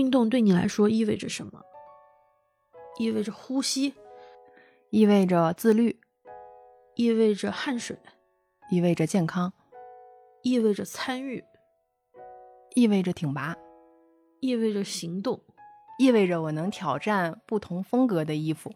[0.00, 1.62] 运动对你来说意味着什么？
[2.96, 3.92] 意味着呼吸，
[4.88, 6.00] 意味着自律，
[6.94, 7.98] 意味着汗水，
[8.70, 9.52] 意味着健康，
[10.42, 11.44] 意味着参与，
[12.74, 13.54] 意味着挺拔，
[14.40, 15.38] 意味着行动，
[15.98, 18.72] 意味着我能挑战不同风格的衣服，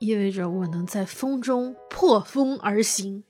[0.00, 3.22] 意味着我能在风中破风而行，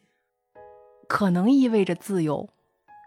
[1.07, 2.49] 可能意味着自由，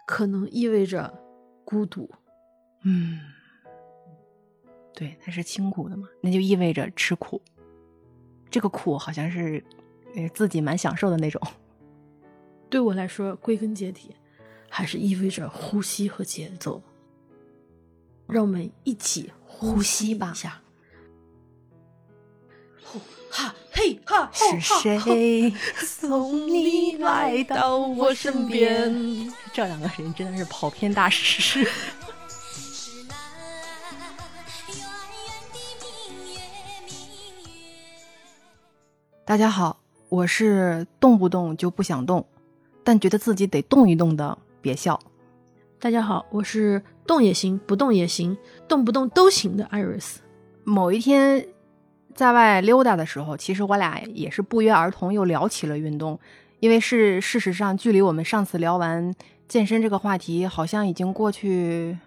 [0.05, 1.20] 可能意味着
[1.66, 2.11] 孤独。
[2.84, 3.20] 嗯，
[4.94, 7.41] 对，它是清苦的嘛，那就意味着吃苦。
[8.50, 9.64] 这个苦好像是，
[10.16, 11.41] 呃，自己蛮享受的那种。
[12.70, 14.16] 对我来说，归根结底，
[14.70, 16.81] 还是意味着呼吸和节奏。
[18.28, 20.33] 让我们一起呼吸吧。
[20.33, 20.61] 下，
[22.83, 29.33] 呼哈嘿哈，是谁送你来到我身边？
[29.53, 31.66] 这两个人真的是跑偏大师。
[39.31, 39.79] 大家好，
[40.09, 42.25] 我是动不动就不想动，
[42.83, 44.99] 但觉得自己得动一动的，别笑。
[45.79, 48.37] 大家好，我是动也行，不动也行，
[48.67, 50.17] 动不动都行的 Iris。
[50.65, 51.47] 某一天
[52.13, 56.19] 在外溜达的时候，其实我俩也是不约而同又聊起了运动，
[56.59, 59.15] 因为是事实上，距离我们上次聊完
[59.47, 61.97] 健身这个话题，好像已经过去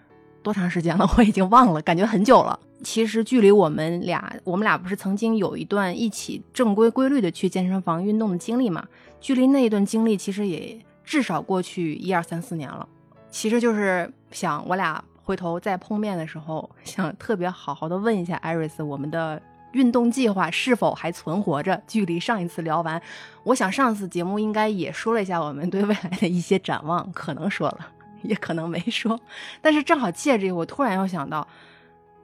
[0.42, 2.60] 多长时间了， 我已经忘了，感觉很久了。
[2.84, 8.86] 其实距离我们俩，我们俩不是曾经有一段一起正规规律的去健身房运动的经历嘛？
[9.20, 12.86] 距离那一段经历，其实也至少过去一二三四年了。
[13.30, 19.40] 其实就是想我俩回头再碰面的时候，想特别好好的问一下艾瑞斯，我们的
[19.72, 21.82] 运动计划是否还存活着？
[21.86, 23.00] 距离上一次聊完，
[23.44, 27.88] 我想上次节目应该也说了一下我们对未来的一些展望，可能说了，
[28.22, 29.18] 也可能没说。
[29.62, 31.48] 但是正好借着，我突然又想到。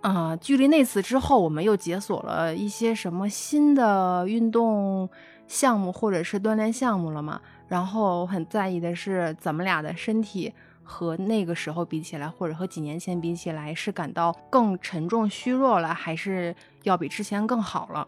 [0.00, 5.09] 啊，距离那次之后，我们又解锁了一些什么新的运动
[5.47, 7.41] 项目或者是锻炼项目了嘛？
[7.69, 10.53] 然后我很在意的是，咱们俩的身体
[10.83, 18.06] 和那个时候比起来，或者和几年前比起来，是感到更沉重虚弱了，还是要比之前更好了？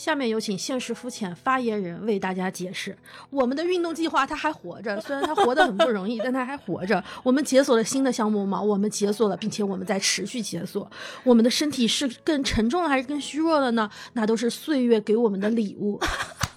[0.00, 2.96] 下面有请现实肤浅发言人为大家解释
[3.28, 4.26] 我们的运动计划。
[4.26, 7.04] 他还活着，虽然他活得很不容易，但他还活着。
[7.22, 8.58] 我们解锁了新的项目吗？
[8.58, 10.90] 我们解锁了，并且我们在持续解锁。
[11.22, 13.90] 我们的身体是更沉重了，还是更虚弱了呢？
[14.14, 16.00] 那都是岁月给我们的礼物。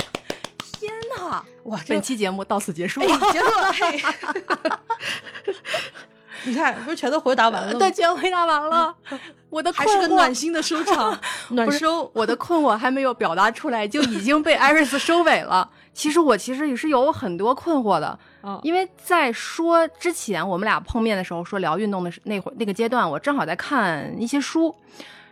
[0.79, 1.43] 天哪！
[1.63, 3.19] 哇，本期节目到此结束，结束
[3.59, 4.79] 了。
[6.45, 7.73] 你看，不是全都回答完了？
[7.79, 8.95] 对，全回答完了。
[9.49, 11.17] 我的还是个暖心的收场，
[11.51, 12.09] 暖收。
[12.13, 15.69] 我的困惑还没有表达出来，就已经被艾瑞斯收尾了。
[15.93, 18.17] 其实我其实也是有很多困惑的，
[18.63, 24.75] 因为在说之前，我们俩碰面的时候说聊运动的那会儿那个阶段，我正好在看一些书，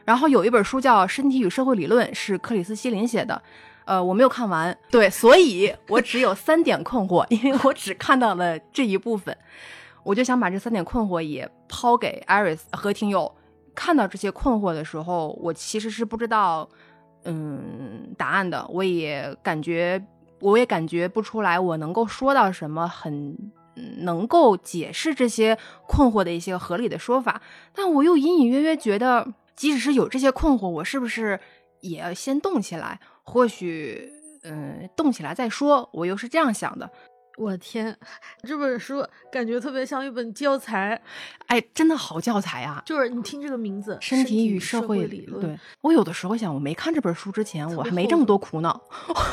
[0.05, 3.41] 然后有一本书叫《身体与社会理论》，是克里斯希林写的，
[3.85, 9.35] 呃，我没有看完，对，所以我只有三点困惑，因为我只看到了这一部分。
[10.03, 13.33] 我就想把这三点困惑也抛给 Iris 和听友。
[13.73, 16.67] 看到这些困惑的时候，我其实是不知道，
[17.23, 18.67] 嗯，答案的。
[18.69, 20.05] 我也感觉，
[20.41, 23.37] 我也感觉不出来，我能够说到什么很
[23.99, 25.57] 能够解释这些
[25.87, 27.41] 困惑的一些合理的说法。
[27.73, 29.25] 但我又隐隐约约觉得，
[29.55, 31.39] 即使是有这些困惑，我是不是
[31.79, 32.99] 也要先动起来？
[33.23, 34.11] 或许，
[34.43, 35.89] 嗯，动起来再说。
[35.93, 36.91] 我又是这样想的。
[37.41, 37.97] 我天，
[38.43, 41.01] 这本书感觉特别像一本教材，
[41.47, 42.83] 哎，真的好教材啊！
[42.85, 45.43] 就是你听这个名字，《身体与社会理论》。
[45.47, 48.79] 对我有的时候想，我没看这本书之前，我还没这么多苦恼。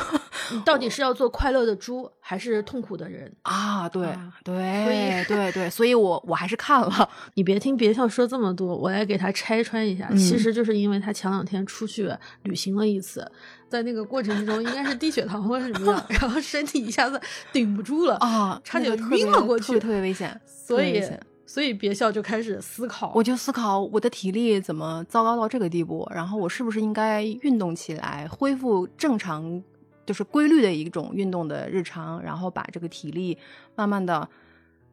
[0.51, 3.89] 你到底是要做快乐的猪，还是痛苦的人啊？
[3.89, 4.07] 对
[4.43, 7.09] 对对对，所以我我还是看了。
[7.33, 10.07] 你别听别笑说这么多，我来给他拆穿一下。
[10.11, 12.07] 其实就是因为他前两天出去
[12.43, 13.27] 旅行了一次。
[13.67, 17.19] 在那个过程之中，应该是低血糖或者什么的， 然后身体一下子
[17.51, 20.39] 顶不住了啊，差点晕了过去，特别危险。
[20.45, 21.03] 所以，
[21.47, 29.63] 所以别笑就开始思考，我就思考我的体力怎么糟糕到这个地步，然后我是不是应该运动起来，恢复正常，
[30.09, 33.37] 就是规律的一种运动的日常，然后把这个体力
[33.75, 34.27] 慢慢的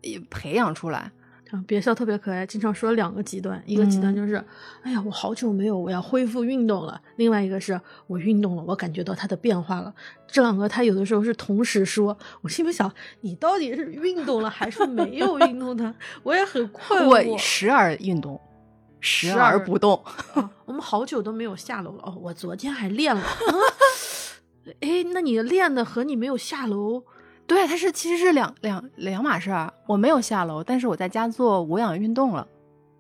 [0.03, 1.11] 也培养出来。
[1.67, 2.45] 别笑，特别可爱。
[2.45, 4.37] 经常说两个极端，一个极端就是，
[4.83, 7.01] 哎呀，我好久没有，我要恢复运动了。
[7.17, 9.95] 另外一个是我运动了，我感觉到它的变化了。
[10.27, 12.93] 这两个他有的时候是同时说，我心里想，
[13.23, 15.95] 你到底是运动了还是没有运动呢？
[16.25, 17.27] 我也很困惑。
[17.27, 18.39] 我时而运动，
[19.01, 20.05] 时而不动。
[20.67, 22.03] 我们好久都没有下楼了。
[22.05, 23.23] 哦，我昨天还练了。
[24.81, 27.03] 哎，那你练的和你没有下楼？
[27.47, 29.73] 对，它是其实是两两两码事儿。
[29.87, 32.47] 我没有下楼，但是我在家做无氧运动了。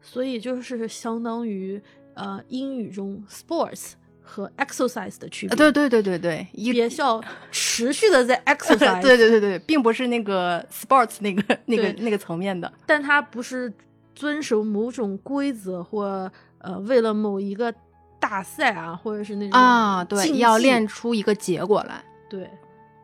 [0.00, 1.82] 所以就是相当于
[2.14, 5.56] 呃英语中 sports 和 exercise 的区别。
[5.56, 7.20] 对对对对对，一别笑，
[7.50, 9.02] 持续的在 exercise。
[9.02, 12.72] 对对对对，并不是那个 sports 那个那个那个层面的。
[12.86, 13.72] 但它不是
[14.14, 17.74] 遵守某种规则或呃为了某一个
[18.18, 22.02] 大赛啊，或者是那种啊，对，竞技要练出一个结果来。
[22.28, 22.50] 对。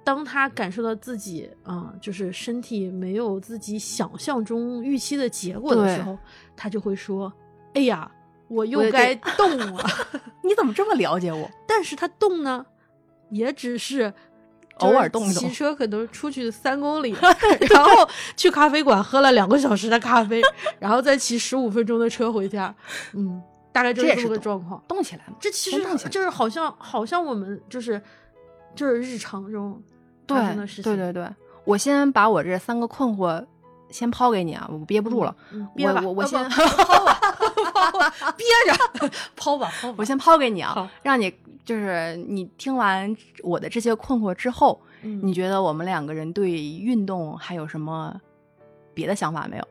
[0.05, 6.19] 当他感受到自己啊、就是身体没有自己想象中预期的结果的时候，
[6.57, 7.33] 他就会说
[7.75, 8.11] ：“哎呀，
[8.49, 9.87] 我又该动了。
[10.43, 12.67] 你怎么这么了解我？”但是他动呢，
[13.31, 14.13] 也只是
[14.79, 17.15] 偶尔动一动骑车可能出去三公里，
[17.71, 20.43] 然后去咖啡馆喝了两个小时的咖啡，
[20.81, 22.75] 然后再骑十五分钟的车回家。
[23.13, 23.41] 嗯，
[23.73, 24.83] 大概就是这么个状况。
[24.87, 25.35] 动起来嘛。
[25.41, 28.01] 这其实就是好像好像我们就是
[28.75, 29.83] 就是日常中
[30.29, 30.85] 发生的对事情。
[30.85, 31.29] 对对对，
[31.65, 33.45] 我先把我这三个困惑
[33.91, 35.35] 先抛给你啊，我憋不住了。
[35.53, 37.21] 嗯，憋吧，呃我我先不抛吧，
[37.75, 39.95] 抛吧，憋着，抛吧，抛吧。
[39.99, 41.33] 我先抛给你啊，让你
[41.65, 48.19] 就是你听完我的这些困惑之后，嗯你觉得我们两个人对运动还有什么
[48.95, 49.69] 别的想法没有？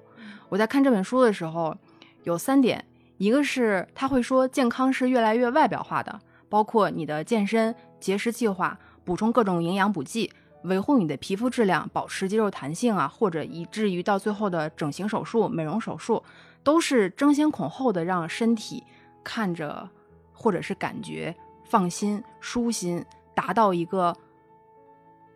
[0.50, 1.76] 我在看这本书的时候
[2.24, 2.84] 有三点，
[3.22, 6.20] 一个是他会说健康是越来越外表化的，
[6.50, 10.34] 包括你的健身、节食计划、补充各种营养补剂。
[10.64, 16.24] 维护你的皮肤质量，保持肌肉弹性啊，或者以至于到最后的整形手术、美容手术，
[16.64, 18.84] 都是争先恐后的让身体
[19.24, 19.88] 看着
[20.34, 21.36] 或者是感觉
[21.66, 24.18] 放心、舒心，达到一个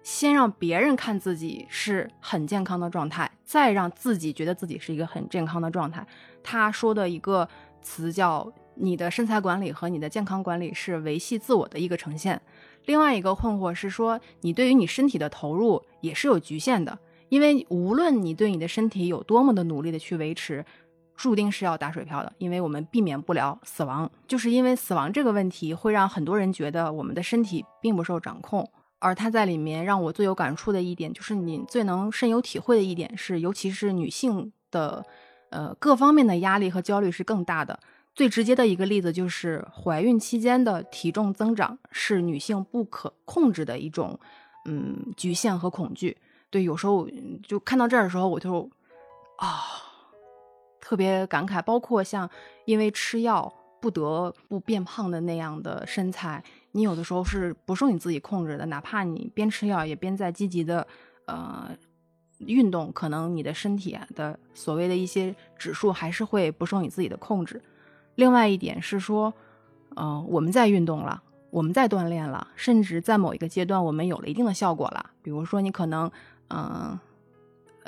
[0.02, 6.04] 先让别人看自己是很健康的状态，再让自己觉得自己是一个很健康的状态。
[6.44, 7.48] 他说的一个
[7.86, 12.42] 词叫“你的身材管理和你的健康管理是维系自我的一个呈现”。
[12.86, 16.98] 另外一个困惑是说，你对于你身体的投入也是有局限的，
[17.30, 20.66] 因为无论你对你的身体有多么的努力的去维持，
[21.16, 24.12] 注定是要打水漂的，因为我们避免不了死亡。
[24.28, 28.68] 就是因为死亡这个问题，会让很多人觉得我们的身体并不受掌控。
[29.00, 35.06] 而它在里面让我最有感触的一点，就是你最能深有体会的一点是，尤其是女性的，
[35.56, 37.80] 呃，各方面的压力和焦虑是更大的。
[38.14, 44.20] 最直接的一个例子就是怀孕期间的体重增长是女性不可控制的一种，
[44.66, 46.18] 嗯，局限和恐惧。
[46.50, 47.08] 对，有时候
[47.48, 48.70] 就看到这儿的时候，我就
[49.38, 49.64] 啊，
[50.82, 51.62] 特别感慨。
[51.62, 52.30] 包括像
[52.66, 56.44] 因为吃药不得不变胖的那样的身材，
[56.74, 60.86] 你有的时候是不受你自己控制的，哪怕你边吃药也边在积极的
[61.28, 61.70] 呃
[62.40, 67.62] 运动，可能你的身体啊的所谓的一些指数还是会不受你自己的控制。
[68.16, 69.34] 另外一点是说，
[69.96, 75.12] 嗯、我们在运动了，我们在锻炼了，甚至在某一个阶段我们有了一定的效果了。
[75.22, 76.12] 比如说，你可能，
[76.50, 77.00] 嗯、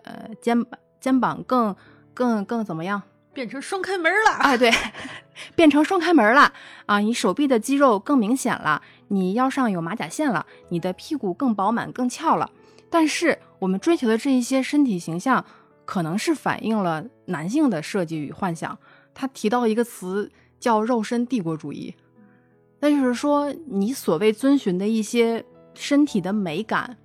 [0.03, 1.75] 呃，肩膀肩膀更
[2.13, 3.01] 更更怎么样？
[3.33, 4.31] 变成双开门了。
[4.39, 4.71] 哎，对，
[5.55, 6.51] 变成双开门了
[6.87, 6.97] 啊！
[6.97, 12.49] 你手臂的肌肉更明显了，你腰上有马甲线了，你的屁股更饱满、更翘了。
[12.89, 15.43] 但是我们追求的这一些身体形象，
[15.85, 18.77] 可能是反映了男性的设计与幻想。
[19.13, 21.95] 他提到一个词叫“肉身帝国主义”，
[22.79, 26.97] 那就是说，你所谓遵循的一些身体的美感，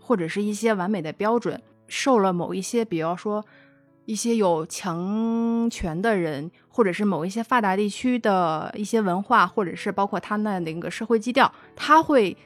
[0.00, 3.44] 或者是一些完美的标准，受了某一些，比方说
[4.04, 12.36] 一些有强权的人，或者是某一些发达地区的一些文化，或者是包括他那样的那个社会基调，他会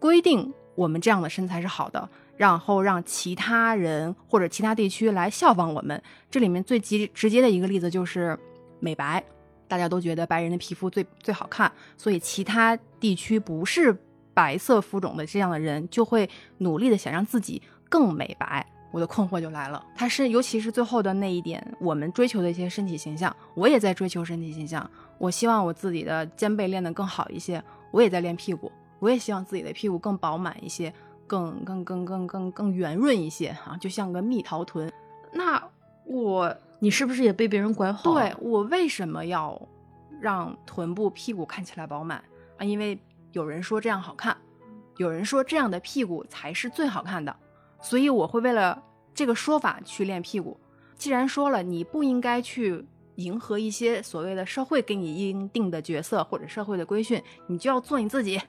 [0.00, 6.02] 规定我们这样的身材是好的，然后让其他人或者其他地区来效仿我们。
[6.30, 8.38] 这里面最直直接的一个例子就是
[8.80, 9.22] 美白，
[9.68, 13.94] 大家都觉得白人的皮肤最最好看，所以其他地区不是
[14.32, 18.64] 白色肤种的这样的人就会努力的想让自己更美白。
[18.90, 24.90] 我的困惑就来了，他是尤其是最后的那一点，我们追求的一些身体形象，我也在追求身体形象。
[25.18, 30.90] 我希望我自己的肩背练得更好一些，我也在练屁股，我也希望自己的屁股更饱满一些，
[31.28, 34.92] 更更更更更更圆润一些啊，就像个蜜桃臀。
[35.32, 35.62] 那
[36.04, 38.12] 我你是不是也被别人管好？
[38.12, 39.60] 对，我为什么要
[40.20, 42.18] 让臀部、屁股看起来饱满
[42.56, 42.64] 啊？
[42.64, 42.98] 因为
[43.32, 44.36] 有人说这样好看，
[44.96, 47.36] 有人说这样的屁股才是最好看的，
[47.80, 48.82] 所以我会为了
[49.14, 50.58] 这个说法去练屁股。
[50.96, 52.84] 既然说了，你不应该去
[53.16, 58.40] 迎合一些所谓的社会给你应定的角色或者社会的规训，你就要做你自己。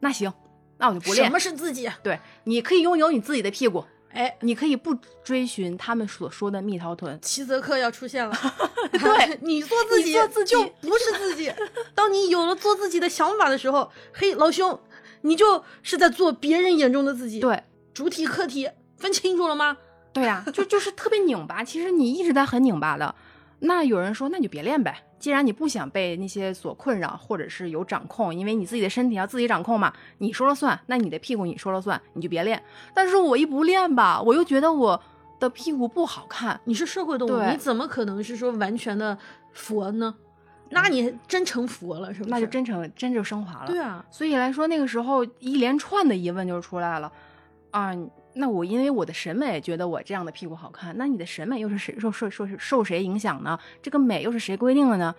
[0.00, 0.32] 那行，
[0.78, 1.38] 那我就不练什么。
[1.38, 1.90] 是自己？
[2.02, 7.18] 对，你可以拥有你自己的屁股，哎，你可以不追寻他们所说的蜜桃臀。
[7.20, 8.34] 齐泽克要出现了。
[8.92, 11.52] 对你做自己，你做自己就不是自己。
[11.94, 14.80] 当你有了做自己的想法的时候，嘿，老兄，
[15.22, 19.76] 你就是在做别人眼中的自己。，对，主体客体分清楚了吗？
[20.12, 21.62] 对呀、就就是特别拧巴。
[21.62, 23.14] 其实你一直在很拧巴的，
[23.60, 25.04] 那有人说，那你就别练呗。
[25.18, 30.78] 既然你不想被那些所困扰，或者是有掌控，因为你自己的身体要自己掌控嘛，你说了算。
[30.86, 32.62] 那你的屁股你说了算，你就别练。
[32.94, 35.00] 但是我一不练吧，我又觉得我
[35.40, 36.60] 的屁股不好看。
[36.64, 39.18] 你是社会动物，你怎么可能是说完全的
[39.52, 40.14] 佛呢？
[40.70, 42.30] 那你真成佛了，是不是？
[42.30, 43.66] 那就真成真就升华了。
[43.66, 47.10] 对啊，所以来说，那个时候一连串的疑问就出来了
[47.70, 47.92] 啊。
[48.38, 53.58] 那我因为我的审美觉得我这样的屁股好看，那你的审美又是谁受受受受谁影响呢？
[53.82, 55.14] 这个美又是谁规定的呢？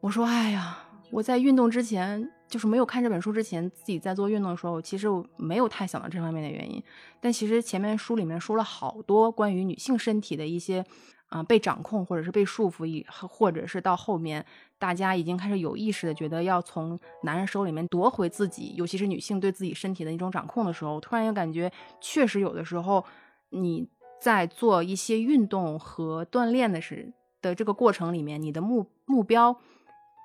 [0.00, 0.78] 我说，哎呀，
[1.10, 6.82] 我在运动之前，就是没有看这本书之前，自己在做运动的时候，其实我没有太想到这方面的原因。
[7.20, 10.84] 但其实前面书里面说了好多关于女性身体的一些。
[11.32, 14.44] 啊，被掌控或者是被束缚，以或者是到后面，
[14.78, 21.72] 大家已经开始有意识的觉得要从男人手里面夺回自己，尤其是女性对自己身体的一种掌控的时候，突然又感觉
[22.02, 23.02] 确实有的时候
[23.48, 23.88] 你
[24.20, 27.10] 在做一些运动和锻炼的时
[27.40, 29.56] 的这个过程里面，你的目目标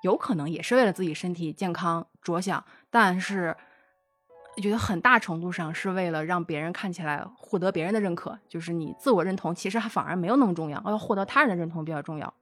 [0.02, 3.56] 有可能也是为了自己身体健康着想，但是。
[4.58, 12.32] 觉得很大程度上是为了让别人看起来获得别人的认可，就是你自我认同，其实还反而没有那么重要，要获得他人的认同比较重要。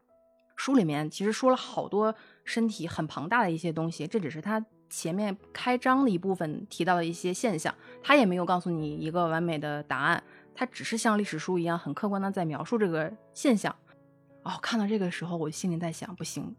[0.56, 10.22] 书里面其实说了好多身体很庞大的一些东西，这只是他前面开章的一部分提到的一些现象，他也没有告诉你一个完美的答案，
[10.54, 13.74] 他只是像历史书一样很客观的在描述这个现象。
[14.44, 16.56] 哦，看到这个时候，我心里在想，不行。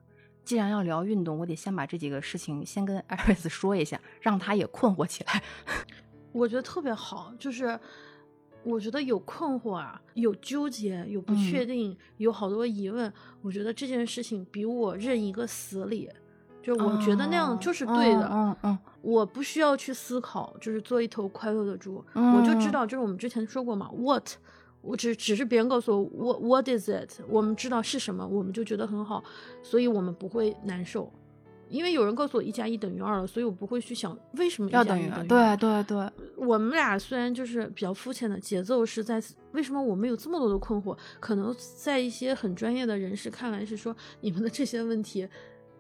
[0.48, 5.44] 既然要聊运动，我得先把这几个事情先跟艾瑞斯说一下，让他也困惑起来。
[6.32, 7.78] 我觉得特别好，就是
[8.64, 13.12] 我觉得有困惑啊，有纠结，有不确定，有好多疑问。
[13.42, 16.10] 我觉得这件事情比我认一个死理，
[16.64, 18.30] 就我觉得那样就是对的。
[18.32, 24.30] 嗯嗯，我不需要去思考，就是做一头快乐的猪，我就知道，就是我们之前说过嘛，what。
[24.82, 27.20] 我只只是别人告诉我，what what is it？
[27.28, 29.24] 我们知道是什么，我们就觉得很好，
[29.62, 31.12] 所以我们不会难受，
[31.70, 35.22] 因为有人告诉我一加一等于二了，所以我不会去想为什么要等于二。
[35.26, 40.98] 对对对，我们俩虽然就是比较肤浅的节奏是在为什么我们有这么多的困惑？
[41.20, 45.28] 可能在一些很专业的人士看来是说你们的这些问题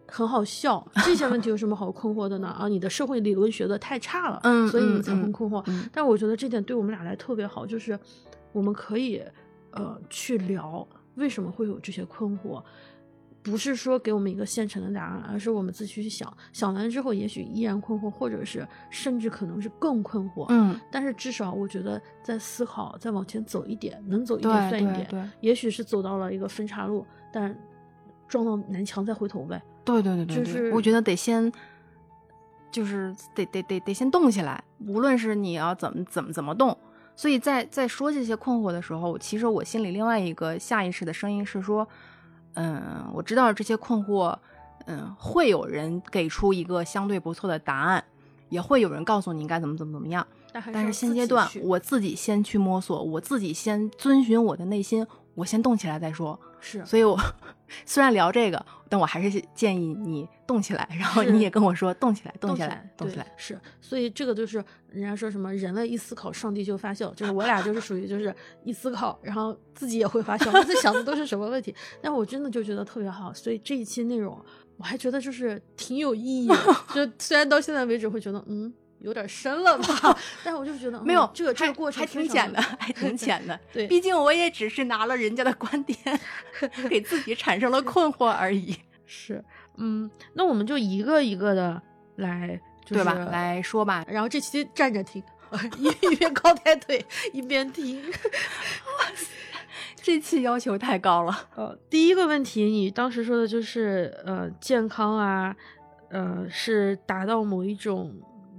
[0.06, 2.48] 很好笑，这些问题有什么好困惑的呢？
[2.48, 5.63] 啊，你的社会理论学的太差了，嗯，所以你才会困惑。
[5.68, 7.98] 嗯但我觉得这点对我们俩来特别好，就是
[8.51, 9.22] 我们可以
[9.72, 12.63] 呃去聊为什么会有这些困惑，
[13.42, 20.46] 不是说给我们一个现成的答案，而是我们自己去想，想完之后也许依然困惑，或者是甚至可能是更困惑。
[20.50, 25.08] 嗯，但是至少我觉得在思考，再往前走一点，能走一点算一点。
[25.10, 27.58] 对对也许是走到了一个分岔路，但
[28.27, 29.62] 撞到南墙再回头呗。
[29.86, 31.50] 对对对对，就是我觉得得先，
[32.70, 36.77] 就是得得得得先动起来，无论是你要怎么怎么怎么动。
[37.17, 41.86] 所以在在说这些困惑的时候，其实我心里另外一个下意识的声音是说，
[42.53, 44.38] 嗯，我知道这些困惑，
[44.86, 48.03] 嗯，会有人给出一个相对不错的答案，
[48.50, 50.25] 也会有人告诉你应该怎么怎么怎么样。
[50.71, 56.39] 但是现阶段我自己先去摸索，我自己先遵循我的内心，我先动起来再说。
[56.60, 56.86] 是。
[56.86, 57.20] 所以我
[57.86, 63.32] 虽然聊这个，但我还是建议你动起来，然后你也跟我说动起来，动起来，动起来。
[63.36, 68.34] 是，所以这个就是人家说什么人类一思考，上帝就发笑，就是我俩就是属于就是
[68.64, 74.40] 一思考，然后自己也会发笑，我在想的都是什么问题，但我真的就觉得特别好，所以这一期内容
[74.78, 76.56] 我还觉得就是挺有意义的，
[76.94, 83.60] 就虽然到现在为止会觉得嗯有点深了吧， 但我就觉得、嗯没有，这个这个过程还挺浅的，还挺浅的。
[83.72, 85.98] 对毕竟我也只是拿了人家的观点，
[86.89, 88.75] 给自己产生了困惑而已，
[89.06, 89.44] 是，
[89.77, 91.82] 嗯，那我们就一个一个的
[92.16, 94.04] 来，就是、对吧？，来说吧。
[94.08, 95.22] 然后这期站着听，
[95.77, 98.01] 一一边高抬腿一边听。
[98.10, 98.13] 哇
[99.16, 99.27] 塞
[100.01, 101.50] 这期要求太高了。
[101.56, 105.54] 呃，第一个问题，你当时说的就是呃健康啊，
[106.10, 108.13] 呃是达到某一种，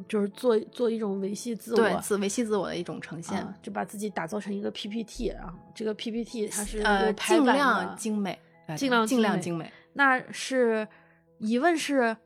[0.09, 9.73] 就是做做一种维系自我，对，自维系自我的一种呈现，啊，就把自己打造成一个 PPT 啊，这个 PPT 它是呃，尽量精美，哎尽量尽精美量精美。
[9.93, 10.87] 那是
[11.39, 12.17] 疑问是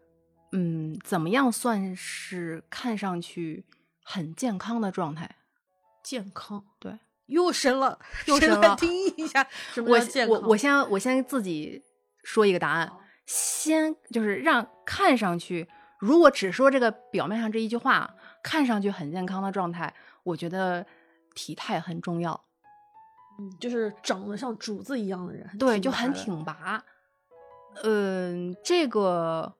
[0.53, 3.65] 嗯，怎么样算是看上去
[4.05, 5.37] 很健康的状态？
[6.03, 10.41] 健康，对， 又深了， 又深了来听一下 什么我叫健康？
[10.43, 11.83] 我我先我先自己
[12.23, 12.93] 说一个答案，
[13.27, 15.67] 先就是让看上去，
[16.03, 19.95] 如果只说这个表面上这一句话，看上去很健康的状态，
[20.25, 20.85] 我觉得
[21.33, 22.33] 体态很重要，
[23.39, 26.85] 嗯就是长得像竹子一样的人，对，就很挺拔。
[27.85, 29.55] 嗯、这个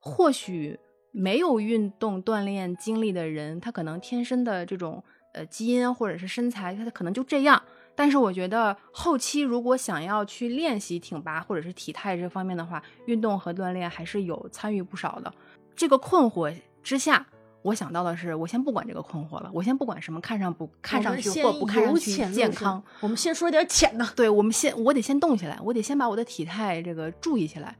[0.00, 0.76] 或许
[1.12, 7.62] 没有运动锻炼经历的人，他可能天生的这种呃基因或者是身材，他可能就这样。
[7.94, 15.32] 但是我觉得后期如果想要去练习挺拔或者是体态这方面的话，运动和锻炼还是有参与不少的。
[15.76, 17.26] 这个困惑之下，
[17.62, 24.06] 我想到的是，我先不管这个困惑了，我先不管什么看上不看上去或不看上去健康，我们先说点浅的。
[24.16, 27.76] 对，我们先我得先动起来，我得先把我的体态这个注意起来。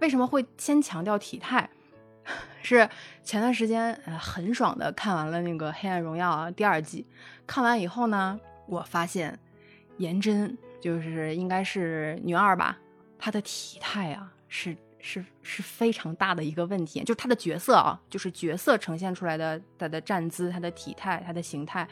[0.00, 1.68] 为什么会先强调体态？
[2.62, 2.88] 是
[3.24, 7.04] 前段时间呃很爽的看完了那个《黑暗荣耀》啊第二季，
[7.46, 9.36] 看完以后呢，我发现
[9.96, 12.78] 颜真就是应该是女二吧，
[13.18, 21.88] 她的体态啊是是是非常大的一个问题，就是他的角色啊，就是角色呈现出来的他的站姿、他的体态、他的形态，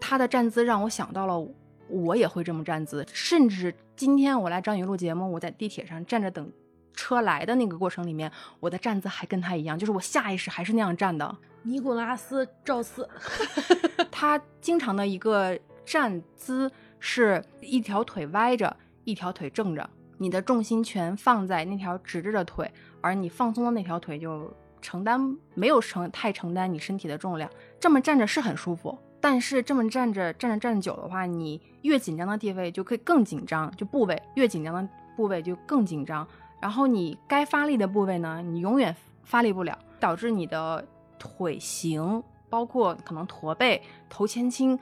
[0.00, 1.48] 他的站姿让我想到了
[1.88, 6.52] 我也会这么站姿，甚至今天我来张宇录节目，我在地铁上站着等。
[6.96, 11.36] 车来的那个过程里面，我的站姿还跟他一样，就是我下意识还是那样站的。
[11.64, 13.08] 尼古拉斯赵四
[14.12, 16.70] 他经常的一个站姿
[17.00, 19.90] 是一条腿歪着，一条腿正着，
[20.24, 24.50] 你的重心全放在那条直着的腿，而你放松的那条腿就
[24.80, 27.50] 承担没有承太承担你身体的重量。
[27.78, 36.26] 这么站着是很舒服，但是这么站着站着站久的话，你越紧张的地位就可以更紧张，就部位越紧张的部位就更紧张。
[36.58, 40.82] 然后你该发力的部位呢，你永远发力不了，导致你的
[41.18, 44.78] 腿型，包括可能驼背、头前倾，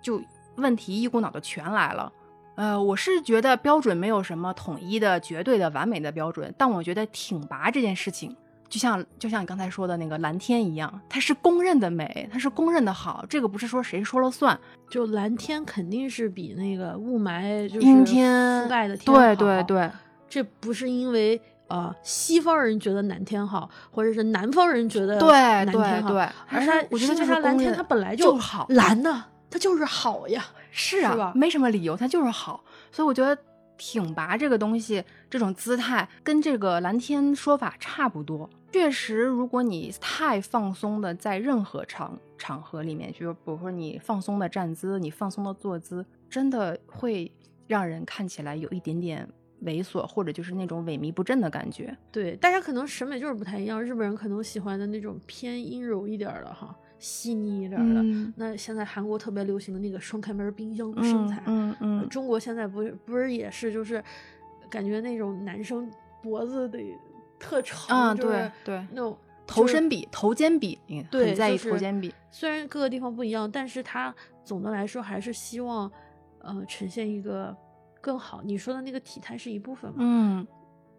[0.00, 0.22] 就
[0.56, 2.10] 问题一股脑的全来了。
[2.56, 8.34] 呃，我是觉得标准没有什么统一的、绝对的、完美的标准，但我觉得挺拔这件事情，
[8.68, 14.58] 就像就像你刚才说的那个蓝天一样，它是公认的美，它是公认的好，这个不是说谁说了算。
[14.90, 19.90] 就蓝天肯定是比那个雾霾就是阴天覆盖的天对对对。
[20.28, 26.14] 这不是因为呃西方人觉得蓝天好，或者是南方人觉得对蓝天好，
[26.48, 30.44] 而是我觉得就是蓝天它本来就好，蓝的它就是好呀，
[30.76, 32.62] 是啊，没什么理由，它就是好。
[32.92, 33.36] 所以我觉得
[33.78, 38.48] 挺拔这个东西，这种姿态跟这个蓝天说法差不多。
[38.72, 47.32] 确实，如果你太放松的在任何场场合里面，就比如说你放松的站姿，你放松的坐姿，真的会
[47.66, 49.26] 让人看起来有一点点。
[49.64, 53.82] 猥琐或者就是那种萎靡不振的感觉，对，大家可能审美就是不太一样。
[53.82, 58.32] 日本人可能喜欢的那种偏阴柔一点的哈，细腻一点的。
[58.36, 64.02] 那现在韩国特别流行的那个双开门冰箱的身材，嗯嗯，中国现在不是不是也是就是
[64.68, 65.90] 感觉那种男生
[66.22, 66.96] 脖子得
[67.38, 70.78] 特长啊，对对，那种头身比头肩比，
[71.10, 72.12] 对，很在意头肩比。
[72.30, 75.90] 虽然各个地方不一样，但是他总的来说还是希望
[76.40, 77.56] 呃呈现一个。
[77.98, 79.96] 更好，你说的那个体态是一部分嘛？
[79.98, 80.46] 嗯，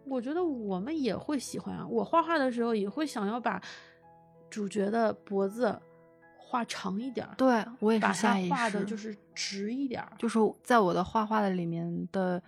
[0.04, 1.86] 我觉得我们也会喜欢啊。
[1.88, 3.58] 我画画的时候也会想要把
[4.50, 5.74] 主角的脖子
[6.48, 10.10] 画长一点儿，对我也是下意识画的就是直一点儿。
[10.18, 12.42] 就是在我的画画的里面的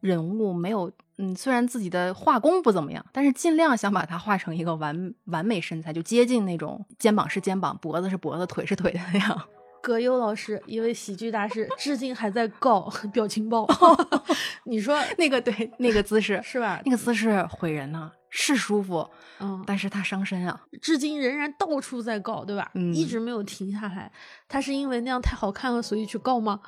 [0.00, 9.42] 人物没有，嗯，虽然自己的画工不怎么样，但是尽量想把它画成一个完完美身材，就接近那种肩膀是肩膀，脖子是脖子，腿是腿的那样。
[9.84, 13.68] 葛优老师，一位喜剧大师，至今还在告表情包。
[14.64, 16.80] 你说 那个对，那个姿势是吧？
[16.86, 19.06] 那个姿势毁人呢，是舒服，
[19.40, 20.58] 嗯，但是他伤身啊。
[20.80, 22.70] 至今仍然到处在告，对吧？
[22.72, 24.10] 嗯，一直没有停下来。
[24.48, 26.58] 他是因为那样太好看了，所以去告吗？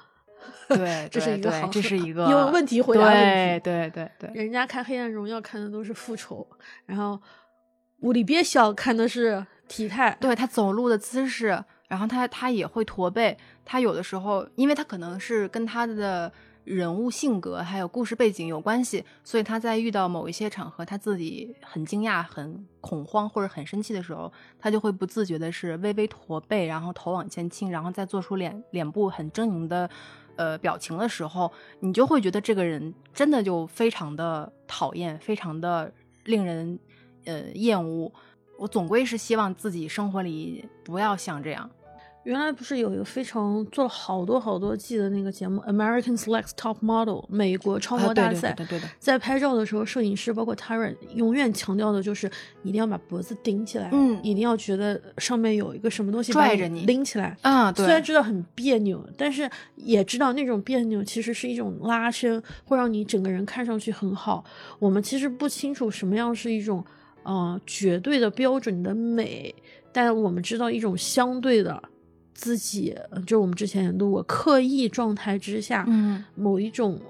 [0.69, 3.61] 对， 这是一个好，这是一个有问题回答问题。
[3.65, 6.47] 对对对，人家看《黑暗荣耀》看的都是复仇，
[6.85, 7.19] 然后
[8.01, 11.65] 屋里别笑看的是体态，对他走路的姿势。
[11.89, 16.33] 然后他他也会驼背，他有的时候，因为他可能是跟他的
[16.65, 29.89] 人物性格还有故事背景有关系，所以他在遇到某一些场合，他自己很惊讶、很恐慌或者很生气的时候，他就会不自觉的是微微驼背，然后头往前倾，然后再做出脸脸部很狰狞的
[30.35, 35.93] 呃表情的时候，你就会觉得这个人真的就非常的讨厌，非常的
[36.25, 36.77] 令人
[37.27, 38.13] 呃厌恶。
[38.59, 41.71] 我总归是希望自己生活里不要像这样。
[42.27, 48.53] 原来不是有一个非常做了好多好多季的那个节目《American Selects Top Model》美国超模大赛？
[48.55, 48.91] 对对对。
[48.99, 52.29] 在拍照的时候，摄影师包括 Tyra 永远强调的就是
[52.65, 57.71] 一定要把脖子顶起来，嗯，一定要觉得上面有一个什么东西拽着你拎起来啊。
[57.71, 57.85] 对。
[57.85, 64.45] 虽然知道很别扭，但是也知道那种别扭其实是一种拉伸，会让你整个人看上去很好。
[64.81, 66.85] 我们其实不清楚什么样是一种。
[67.23, 69.53] 呃，绝对的标准的美，
[69.91, 71.83] 但我们知道一种相对的
[72.37, 77.01] 自己，就是我们之前也录过，刻意状态之下，嗯，某一种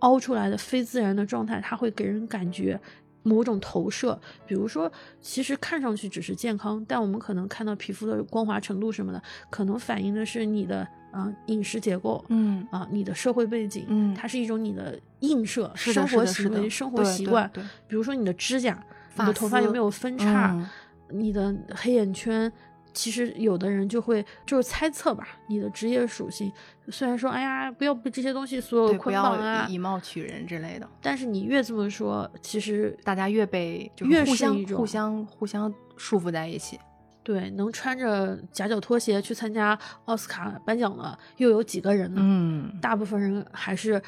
[0.00, 2.78] 凹出来的非自然的状态，它会给人感觉
[3.22, 4.20] 某种投射。
[4.46, 4.92] 比如说，
[5.22, 18.78] 其实看上去只是健康，但我们可能看到皮肤的光滑程度什么的，可能反映的是你的啊、饮食结构嗯啊、你的社会背景，嗯它是一种你的映射，生活行为、生活习惯，对比如说你的指甲，
[19.16, 20.68] 你的头发有没有分叉，嗯
[21.10, 22.52] 你的黑眼圈。
[22.94, 26.50] 其实有的人就会就是猜测吧，你的职业属性。
[26.88, 30.88] 虽然说，哎呀，不要被这些东西所有捆绑啊，以貌取人之类的。
[31.02, 36.78] 但是你越这么说，其实大家越被就越是互相互相互相束缚在一起。
[37.22, 42.20] 对能穿着夹脚拖鞋去参加奥斯卡颁奖的又有几个人呢？
[42.22, 44.00] 嗯，大部分人还是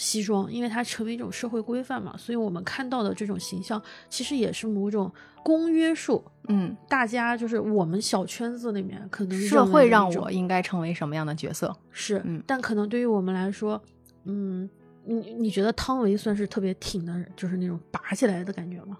[0.00, 5.12] 西装，因为它成为一种社会规范嘛，所以我们看到的这种形象，其实也是某种
[5.44, 6.24] 公约数。
[6.48, 11.76] 嗯，大家就是我们小圈子里面可能社会让我应该成为什么样的角色？
[11.90, 13.80] 是，嗯但可能对于我们来说，
[14.24, 14.68] 嗯，
[15.04, 18.96] 你你觉得汤唯算是特别挺的人，就是那种拔起来的感觉吗？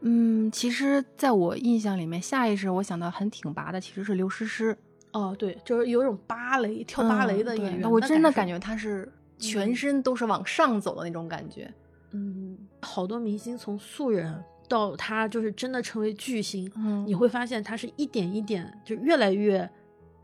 [0.00, 4.76] 嗯，其实在我印象里面，下意识我想到很挺拔的其实是刘诗诗。
[5.12, 9.06] 哦，对，就是有一种芭蕾跳芭蕾的演员、我真的感觉她是
[9.42, 11.72] 全身都是往上走的那种感觉。
[12.12, 19.68] 嗯，好多明星从素人到他就是真的成为巨星，嗯你会发现他是一点一点就越来越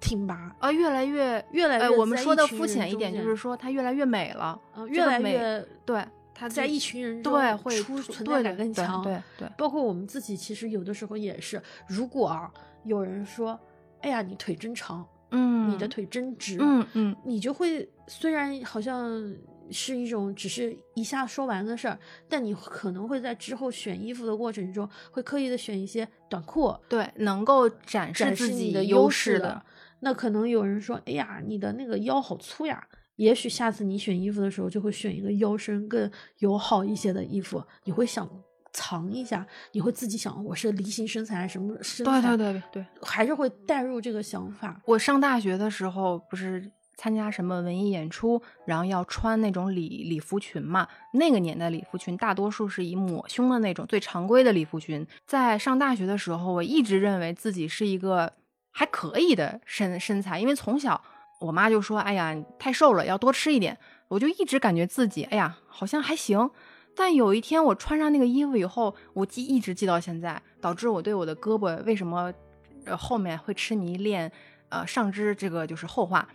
[0.01, 6.05] 挺拔，啊，越来越哎，越来越我们说的肤浅一点，就是说他越来越美了，呃越来越对
[6.35, 9.03] 他在一群人中对会存在感更强。
[9.03, 12.53] 对对对包括我们自己，其实有的时候也是，如果啊
[12.85, 13.59] 有人说，
[14.03, 17.17] 哎呀你腿真长，嗯，你的腿真直，嗯嗯。
[17.25, 19.35] 你就会虽然好像
[19.71, 29.63] 是一种只是一下说完的事儿，但你可能会在之后选衣服的过程中，会刻意的选一些短裤，对，能够展示自己你的优势势的，
[30.01, 32.87] 那可能有人说，哎呀，你的那个腰好粗呀。
[33.17, 38.25] 也许下次你选衣服的时候，就会选一个腰身更友好一些的衣服，你会想
[38.73, 42.87] 藏一下，你会自己想我是梨形身材还是什么身材，对对对对。
[43.03, 44.81] 还是会带入这个想法。
[44.85, 50.87] 我上大学的时候不是参加什么文艺演出，然后要穿那种礼礼服裙嘛。
[51.15, 55.07] 那个年代礼服裙大多数是以抹胸的那种最常规的礼服裙。
[55.27, 58.33] 在上大学的时候，我一直认为自己是一个
[58.71, 61.01] 还可以的身身材，因为从小
[61.41, 63.79] 我妈就说：“哎呀，太瘦了，要多吃一点。”
[64.09, 66.51] 我就一直感觉自己，哎呀，好像还行。
[66.99, 72.35] 但有一天我穿上那个衣服以后，我记一直记到现在，导致我对我的胳膊为什么
[72.85, 74.33] 呃后面会痴迷练
[74.69, 76.29] 呃上肢这个就是后话，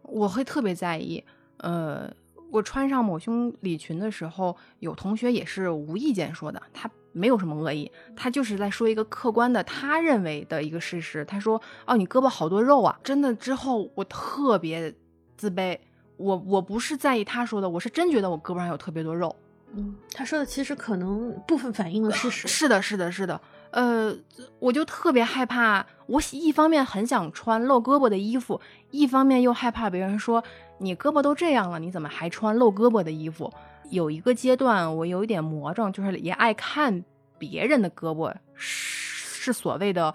[0.00, 1.22] 我会特别在意。
[1.58, 2.10] 呃，
[2.50, 11.22] 我穿上抹胸礼裙的时候，有同学也是无意间说的，他没有什么恶意，他就是在说一个客观的他认为的一个事实。
[11.26, 14.94] 他说：“哦，你胳膊好多肉啊！”真的之后我特别
[15.36, 15.78] 自卑。
[16.16, 19.36] 我我不是在意他说的，我是真觉得我胳膊上有特别多肉。
[19.74, 22.48] 嗯，他说的其实可能部分反映了事实。
[22.48, 23.40] 是的，是的，是的。
[23.70, 24.14] 呃，
[24.58, 30.42] 我就特别害怕，我一方面很想穿露胳膊的衣服，一方面又害怕别人说
[30.78, 33.52] 你胳膊都这样了，你怎么还穿露胳膊的衣服？
[33.90, 37.04] 有一个阶段，我有一点魔怔，就是也爱看
[37.38, 40.14] 别人的胳膊是是所谓的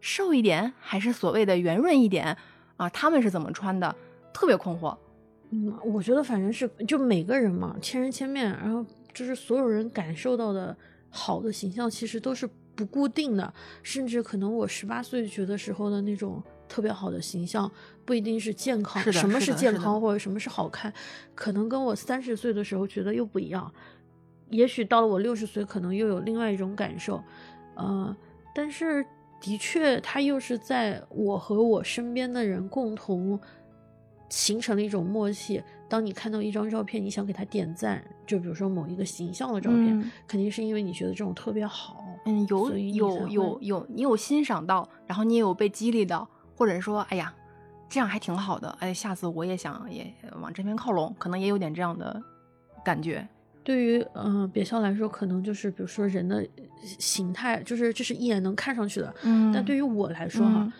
[0.00, 2.36] 瘦一点，还是所谓的圆润一点
[2.76, 2.88] 啊？
[2.88, 3.94] 他们是怎么穿的？
[4.32, 4.96] 特别困惑。
[5.52, 10.76] 嗯，我觉得反正是就每个人嘛，千人千面，然后就是所有人感受到的
[11.08, 17.68] 好的形象其实都是不固定的，甚至可能我十八岁觉得时候的那种特别好的形象，
[18.04, 19.02] 不一定是健康。
[19.12, 20.92] 什么是健康或者什么是好看，
[21.34, 23.72] 可能跟我三十岁的时候觉得又不一样。
[24.50, 27.20] 也许到了我六十岁，可能又有另外一种感受。
[27.74, 28.16] 呃，
[28.54, 29.04] 但是
[29.40, 33.40] 的确，它又是在我和我身边的人共同。
[34.30, 35.62] 形成了一种默契。
[35.88, 42.04] 当你看到一张照片，你想给他点赞，就比如说某一个形象的照片，嗯肯定是因为你觉得这种特别好。
[42.24, 47.34] 嗯，有有有有，你有欣赏到，然后你也有被激励到，或者说，哎呀，
[47.88, 52.22] 这样还挺好的，哎，下次我也想也往这边靠拢，可能也有点这样的
[52.84, 53.26] 感觉。
[53.64, 56.46] 对于嗯、呃别笑来说，可能就是比如说人的
[56.82, 59.12] 形态，就是这是一眼能看上去的。
[59.22, 60.72] 嗯但对于我来说哈，嗯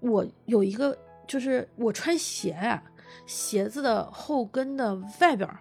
[0.00, 2.82] 我有一个就是我穿鞋呀、
[3.26, 5.58] 鞋子的后跟的外边儿，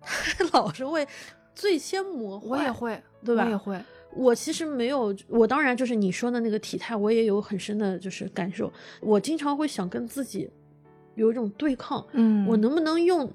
[0.52, 1.06] 老是会
[1.54, 2.46] 最先磨坏。
[2.48, 3.80] 我也会，对吧我也会，
[4.14, 8.72] 我其实没有，我当然就是你说的那个体态，我也有很深的就是感受。
[9.00, 10.48] 我经常会想跟自己
[11.14, 13.30] 有一种对抗，嗯我能不能用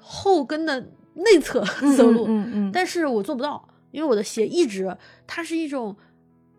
[0.00, 0.80] 后跟的
[1.14, 2.26] 内侧嗯走路？
[2.26, 5.96] 嗯嗯嗯但是我做不到，因为我的鞋一直它是一种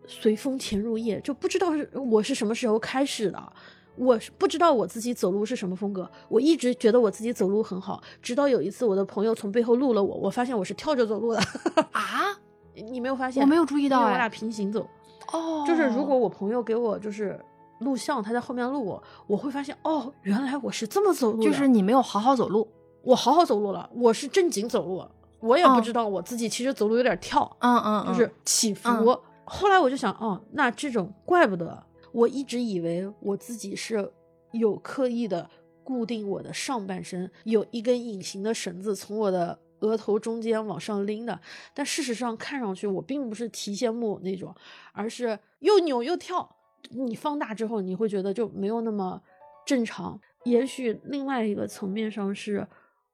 [0.06, 3.52] 随风潜入夜，就不知道是我是什么时候开始的。
[3.96, 11.40] 我是不知道我自己走路是什么风格，我一直觉得我自己走路很好，直到有一次我的朋友从背后录了我，我发现我是跳着走路的。
[11.92, 12.36] 啊，
[12.74, 13.42] 你没有发现？
[13.42, 14.86] 我没有注意到因为我俩哎，平行走。
[15.32, 17.38] 哦，就是如果我朋友给我就是
[17.80, 22.68] 录像，他在后面录我，我会发现哦，原来我是这么走路的，就是你没有好好走路，
[23.02, 25.04] 我好好走路了，我是正经走路，
[25.40, 28.88] 我也不知道我自己其实走路有点跳，嗯嗯，就是起伏。
[28.88, 31.80] 嗯后来我就想，哦，那这种怪不得，
[32.16, 34.10] 我一直以为我自己是
[34.52, 35.50] 有刻意的
[35.84, 41.38] 固定我的上半身，有一根隐形的绳子从我的额头中间往上拎的，
[41.74, 44.54] 但事实上看上去我并不是提线木偶那种，
[44.94, 46.56] 而是又扭又跳。
[46.88, 49.20] 你放大之后，你会觉得就没有那么
[49.66, 50.18] 正常。
[50.44, 52.66] 也许另外一个层面上是，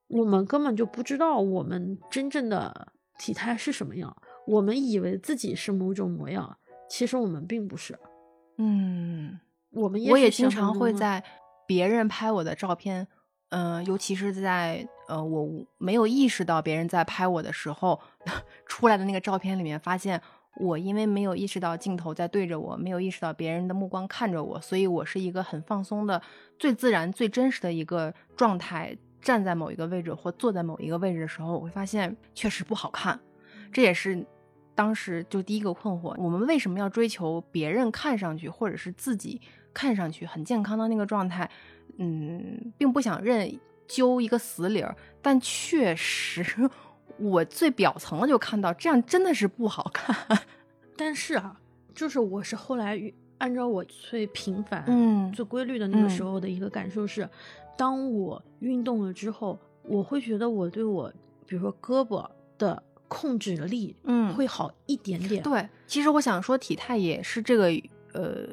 [0.06, 6.56] 我们根本就不知道我们真正的体态是什么样，我们以为自己是某种模样，
[6.88, 7.98] 其实我们并不是。
[8.62, 11.22] 嗯，我们我也经常会在
[11.66, 13.08] 别人拍我的照片，
[13.50, 18.00] 嗯、尤其是在呃我没有意识到别人在拍我的时候，
[18.66, 20.20] 出来的那个照片里面，发现
[20.56, 26.22] 我因为没有意识到镜头在对着我，没有意识到别人的目光看着我，所以我是一个很放松的、
[26.58, 28.96] 最自然、最真实的一个状态。
[29.22, 33.20] 站在某一个位置或坐在某一个位置的时候，我会发现确实不好看。
[33.72, 34.26] 这也是
[34.74, 39.40] 当时就第一个困惑：我们为什么要追求别人看上去或者是自己
[39.74, 41.50] 看上去很健康的那个状态？
[41.98, 43.52] 嗯，并不想认
[43.86, 46.68] 揪一个死理儿，但确实
[47.18, 50.16] 我最表层的就看到这样真的是不好看。
[50.96, 51.60] 但是啊，
[51.94, 52.98] 就是我是后来
[53.38, 57.28] 按照我最频繁、嗯最规律的那个时嗯候的一个感受是，
[57.76, 61.12] 当我运动了之后，我会觉得我对我，
[61.46, 62.82] 比如说胳膊的
[63.12, 65.42] 控制力，嗯会好一点点。
[65.42, 67.66] 对，其实我想说体态也是这个，
[68.14, 68.48] 呃，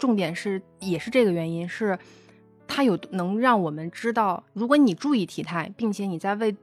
[0.00, 1.96] 重点是也是这个原因，是
[2.66, 6.56] 它有能让我们知道，如果你注意体态，并且你在为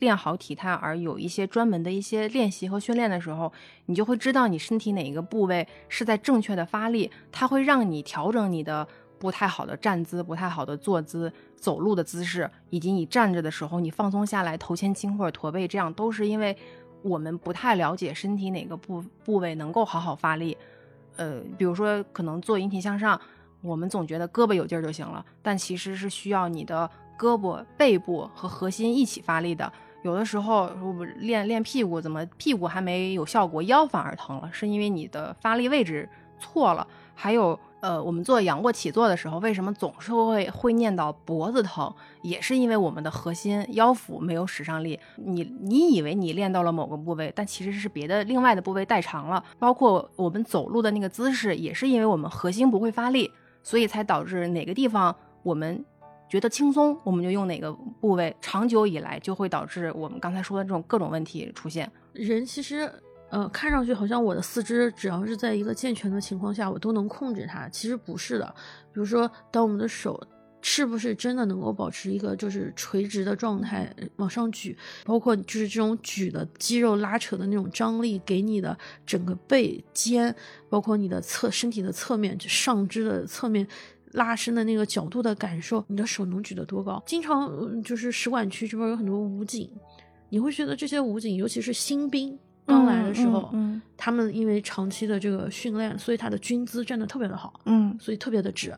[0.00, 3.50] 练好体态而有一些专门的一些练习和训练的时候，
[3.86, 8.86] 你就会知道你身体哪一个部位是在正确的发力，它会让你调整你的
[9.18, 16.56] 不太好的站姿、不太好的坐姿、走路的姿势，以及你站着的时候你放松下来头前倾或者驼背，这样都是因为
[17.02, 20.56] 我们不太了解身体哪个部部位能够好好发力。
[21.16, 23.20] 呃，比如说可能做引体向上，
[23.62, 29.70] 我们总觉得胳膊有劲儿就行了，但其实是需要你的胳膊、背部和核心一起发力的。
[30.02, 36.08] 有的时候我们练练屁股，怎么屁股还没有效果，腰反而疼了，是因为你的发力位置
[36.38, 36.86] 错了。
[37.14, 44.98] 还有，呃，我们做仰卧起坐的时候，为什么总是会会念到脖子疼，也是因为我们的核心腰腹没有使上力。
[45.16, 49.42] 你你以为你练到了某个部位，但其实是别的另外的部位代偿了。
[49.58, 53.30] 包括我们走路的那个姿势，也是因为我们核心不会发力，
[53.62, 55.82] 所以才导致哪个地方我们
[56.28, 61.90] 觉得轻松，我们就用哪个部位，长久以来就会导致我们刚才说的这种各种问题出现。
[62.12, 62.92] 人其实，
[63.30, 67.68] 呃，看上去好像我的四肢只要是在一个健全的情况下，我都能控制它。
[67.68, 68.54] 其实不是的。
[68.92, 70.20] 比如说，当我们的手
[70.60, 80.34] 是不是真的能够保持一个就是垂直的状态往上举，包括就是这种举的肌肉拉扯的那种张力，给你的整个背肩，
[80.68, 83.66] 包括你的侧身体的侧面，就上肢的侧面。
[84.14, 87.00] 拉伸的那个角度的感受，你的手能举得多高？
[87.06, 89.70] 经常、就是使馆区这边有很多武警，
[90.30, 92.36] 你会觉得这些武警，尤其是新兵
[92.70, 97.94] 刚来的时候，嗯他们因为长期的这个训练，所以他的军姿站得特别的好，嗯。
[98.00, 98.74] 所以特别的直。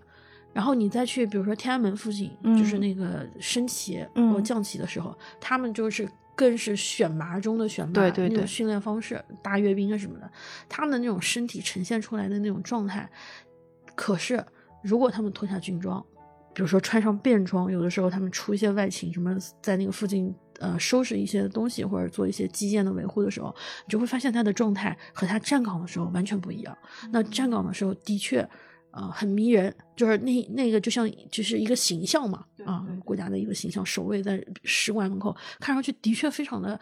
[0.53, 4.33] 然后你再去，比如说天安门附近，嗯就是那个升旗嗯。
[4.33, 10.29] 或降旗的时候，他们就是更是选拔中的选拔，对对对那种训练方式，大阅兵啊什么的，
[10.69, 13.09] 他们的那种身体呈现出来的那种状态，
[13.95, 14.45] 可是
[14.83, 16.05] 如果他们脱下军装，
[16.53, 23.55] 比如说穿上便装，有的时候他们出一些外勤，什么在那个附近呃收拾一些东西或者做一些基建的维护的时候，
[23.87, 26.77] 你就会发现他的状态和他站岗的时候完全不一样。
[27.11, 28.49] 那站岗的时候的确。
[28.95, 36.79] 呃，很迷人，就是那那个就像就是一个形象嘛，啊，国家的一个形象，守卫在使馆门口，看上去的确非常的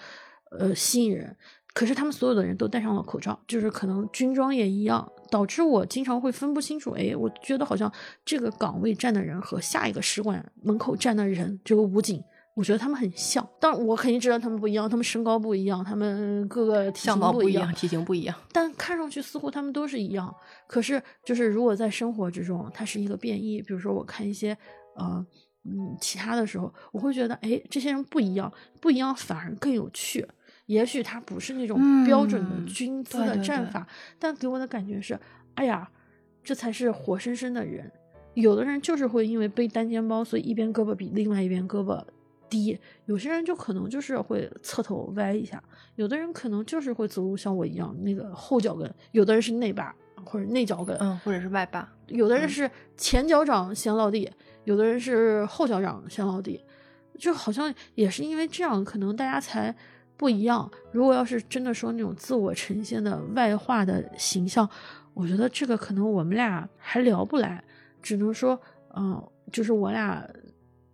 [0.51, 1.37] 呃吸引人。
[1.73, 6.91] 可是他们所有的人都戴上了口罩，就是可能军装也一样，导致我经常会分不清楚。
[6.99, 7.89] 哎，我觉得好像
[8.25, 12.21] 这个岗位站的人和下一个使馆门口站的人，这个武警，
[12.55, 13.47] 我觉得他们很像。
[13.61, 18.37] 但，我肯定知道他们不一样，他们身高不一样，他们各个体型不一样貌不一样，，体型不一样。
[18.53, 20.35] 但看上去似乎他们都是一样。
[20.67, 24.57] 可是，就是如果在生活之中，它是一个变异，比如说我看一些
[24.97, 25.25] 呃
[25.65, 30.27] 嗯其他的时候，我会觉得，哎，这些人不一样，不一样反而更有趣。
[30.67, 33.87] 也许他不是那种标准的嗯军姿的对对对战法，
[34.21, 35.19] 但给我的感觉是，
[35.55, 35.91] 哎呀，
[36.45, 37.91] 这才是活生生的人。
[38.35, 42.01] 有的人就是会因为背单肩包，所以一边胳膊比另外一边胳膊
[42.51, 45.57] 低；有些人就可能就是会侧头歪一下；
[45.95, 51.91] 有的人可能就是会走路像我一样那个后脚跟；有的人是内八或者内脚跟，嗯，或者是外八。
[52.09, 54.29] 有的人是前脚掌先落地，
[54.65, 56.61] 有的人是后脚掌先落地，
[57.17, 59.75] 就好像也是因为这样，可能大家才
[60.17, 60.71] 不一样。
[60.93, 64.69] 如果要是真的说那种自我呈现的外化的形象，
[65.15, 67.63] 我觉得这个可能我们俩还聊不来，
[68.03, 68.61] 只能说，
[68.97, 70.29] 嗯，就是我俩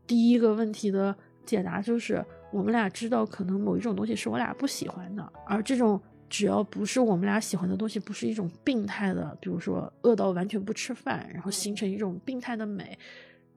[0.07, 1.17] 第一个问题的
[1.47, 12.99] 解答就是，我们俩知道可能某一种东西是我俩不喜欢的，而这种只要不是我们俩喜欢的东西，不是一种病态的，比如说饿到完全不吃饭，然后形成一种病态的美。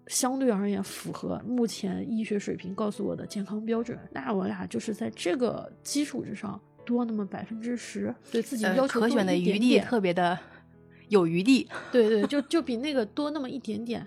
[0.08, 10.36] 相对而言符合目前医学水平告诉我的健康标准，那我俩就是在这个基础之上多那么百分之十，对自己呃要求多可选的余地特别的
[11.10, 11.70] 有余地。
[11.92, 14.04] 对对，就就比那个多那么一点点，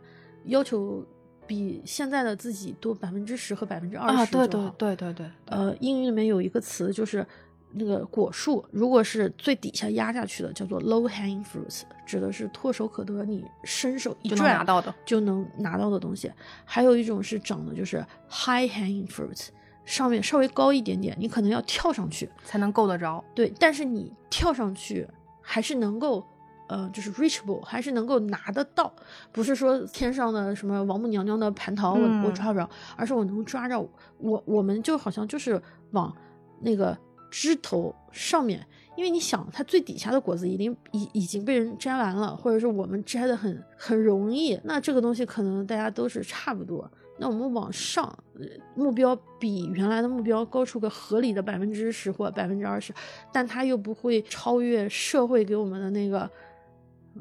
[0.47, 1.07] 要求
[1.53, 7.27] 比现在的自己多百分之十和百分之二啊，十对对对对对，呃，英语里面有一个词就是
[7.73, 16.33] 那个果树，如果是最底下压下去的，叫做 low hanging fruits，指的是唾手可得，你伸手一就能拽拿到的就能拿到的东西。
[16.65, 19.49] 还有一种是长的就是 high hanging fruits，
[19.85, 23.23] 上面稍微高一点点，你可能要跳上去，才能够得着。
[23.35, 25.07] 对，但是你跳上去
[25.43, 26.27] 还是能够，
[26.68, 28.92] 呃，就是 reachable，还是能够拿得到，
[29.31, 32.35] 不是说天上的什么王母娘娘的蟠桃我、我嗯。
[32.35, 33.79] 抓不着，而是我能抓着
[34.18, 36.14] 我，我们就好像就是往
[36.61, 36.96] 那个
[37.31, 46.90] 枝头上面，因为你想，它最底下的果子已经已已经被人摘完了，或者是我们摘的很很容易，那这个东西可能大家都是差不多。
[47.18, 52.92] 那我们往上，呃目标比原来的目标高出个合理的百分之十或百分之二十，
[53.31, 56.29] 但它又不会超越社会给我们的那个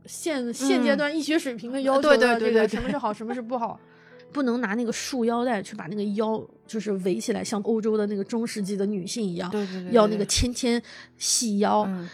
[0.05, 0.97] 现现阶嗯。
[0.97, 3.79] 段医学水平的要求这个对对对对什么是好，什么是不好。
[4.31, 10.81] 不能拿那个束腰带去把那个腰就是围起来，像欧洲的那个中世纪的女性一样，对对对要那个纤纤
[11.17, 12.09] 细腰，嗯。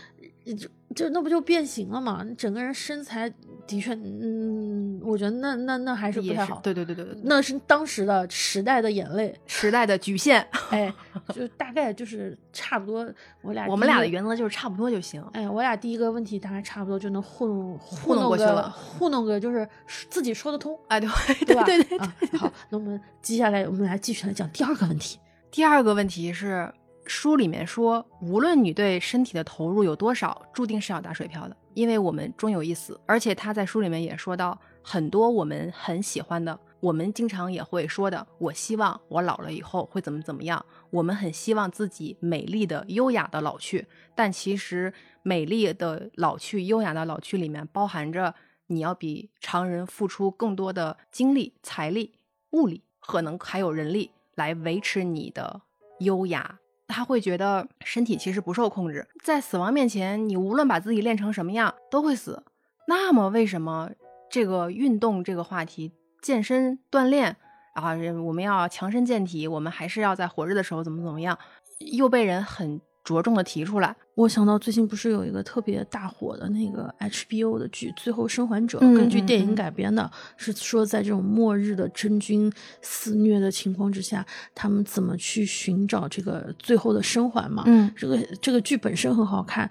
[0.57, 2.25] 就就那不就变形了嘛？
[2.37, 3.29] 整个人身材
[3.67, 6.59] 的确，嗯，我觉得那那那还是不也太好。
[6.63, 10.91] 对对对对对，那是当时的时代的眼泪，时代的局限，哎，
[11.33, 13.07] 就大概就是差不多。
[13.41, 15.23] 我俩我们俩的原则就是差不多就行。
[15.33, 19.67] 哎，我俩第一个问题大概差不多就能糊弄糊糊弄过去了糊弄个就是
[20.09, 21.09] 自己说得通，哎，对
[21.45, 21.63] 对吧？
[21.63, 21.97] 对对。
[21.97, 25.19] 啊，好，那我们接下来我们来继续来讲第二个问题。
[25.51, 26.71] 第二个问题是，
[27.07, 32.99] 书里面说，无论你对身体的投入有多少，注定是要打水漂的，因为我们终有一死。
[33.05, 40.63] 而且他在书里面也说到，很多我们很喜欢的，我们经常也会说的，我希望我老了以后会怎么怎么样。
[40.89, 44.93] 我们很希望自己美丽的、优雅的老去，但其实
[45.23, 48.33] 美丽的老去、优雅的老去里面包含着
[48.67, 52.19] 你要比常人付出更多的精力、财力、
[52.51, 55.61] 物力，可能还有人力来维持你的
[55.99, 56.59] 优雅。
[56.87, 62.43] 他会觉得身体其实不受控制，在死亡面前，你无论把自己练成什么样，都会死。
[62.87, 63.91] 那么为什么
[64.29, 67.35] 这个运动这个话题，健身锻炼
[67.75, 67.91] 啊，
[68.25, 71.37] 我们要强身健体，我们还是要在活着的时候怎么怎么样，
[71.79, 73.95] 又被人很着重的提出来？
[74.15, 87.63] 我想到最近不是有一个特别大火的那个 HBO 的剧《最后生还者》，嗯根据电影改编的，是说在这种末日的真菌肆虐的情况之下，他们怎么去寻找这个最后的生还嘛？
[87.65, 89.69] 嗯这个这个剧本身很好看，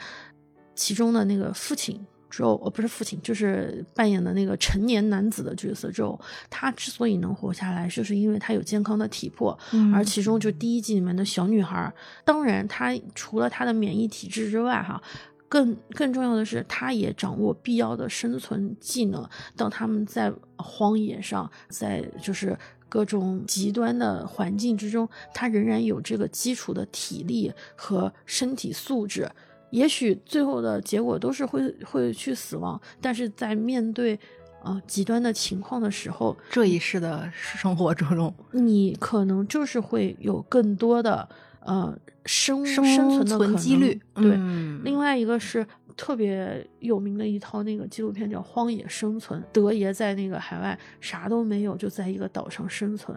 [0.75, 6.21] 其中的那个父亲 Joe，呃，不是父亲，就是扮演的那个成年男子的角色 Joe，
[6.51, 11.91] 他之所以能活下来，就是因为他有健康的体魄，嗯而其中就第一季里面的小女孩，
[12.25, 15.03] 当然她除了她的免疫体质之外，哈。
[15.49, 19.25] 更更重要的是，她也掌握必要的生存技能。
[19.55, 29.31] 当他们在荒野上，在就是各种极端的环境之中，她仍然有这个基础的体力和身体素质。
[29.77, 34.19] 也许最后的结果都是会会去死亡，但是在面对
[34.65, 41.29] 呃极端的情况的时候，这一世的生活之中，你可能就是会有更多的
[41.61, 44.01] 呃生生生存的几率。
[44.15, 53.15] 对，嗯另外一个是特别有名的一套那个纪录片叫《荒野生存》，德爷在那个海外啥都没有，就在一个岛上生存，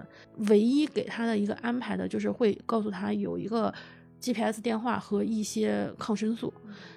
[0.49, 3.73] 唯一给他的一个安排的就是会告诉他有一个
[4.19, 6.53] GPS 电话和一些抗生素，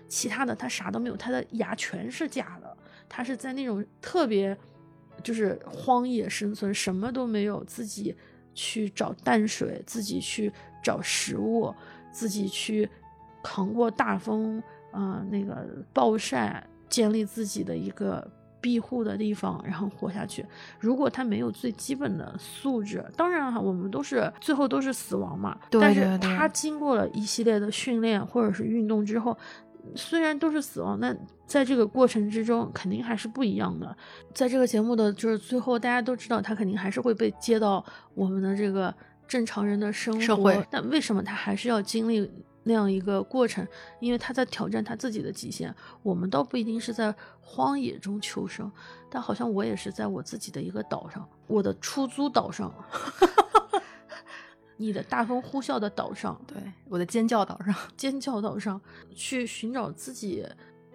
[0.08, 2.76] 其他的他啥都没有，他的牙全是假的，
[3.08, 4.56] 他是在那种特别
[5.22, 8.14] 就是荒野生存，什么都没有，自己
[8.54, 10.52] 去找淡水，自己去
[10.82, 11.72] 找食物，
[12.10, 12.88] 自己去
[13.42, 18.28] 扛过大风，啊，那个暴晒，建立自己的一个
[18.62, 20.46] 庇护的地方，然后活下去。
[20.78, 25.58] 如果他没有最基本的素质，当然哈，我们都是最后都是死亡嘛。
[25.68, 29.36] 对但是他经过了一系列的训练或者是运动之后，
[29.96, 33.94] 虽然都是死亡，那在这个过程之中肯定还是不一样的。
[34.32, 37.84] 在这个节目的就是最后，大家都知道他肯定还是会被接到
[38.14, 38.94] 我们的这个
[39.26, 42.30] 正常人的生社会活，但为什么他还是要经历
[42.64, 43.66] 那样一个过程？
[44.00, 45.74] 因为他在挑战他自己的极限。
[46.02, 48.70] 我们倒不一定是在荒野中求生，
[49.10, 52.72] 但好像我也是在我自己的一个岛上，我的出租岛上。
[54.78, 56.56] 你的大风呼啸的岛上，对，
[56.88, 58.80] 我的尖叫岛上，尖叫岛上
[59.14, 60.44] 去寻找自己，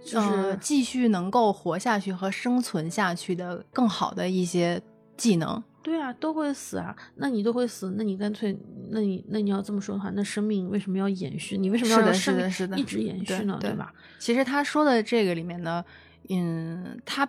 [0.04, 4.82] 就呃是继续能够活下去和生存下去的更好的一些
[5.16, 5.64] 技能。
[5.88, 6.94] 对啊，都会死啊。
[7.16, 8.54] 那你都会死，那你干脆，
[8.90, 11.58] 那你那你要这么说的话，那生命为什么要延续？
[11.58, 13.58] 你为什么要让生命是的一直延续呢？
[13.62, 13.94] 对吧？
[14.20, 15.82] 其实他说的这个里面呢，
[16.28, 17.26] 嗯，他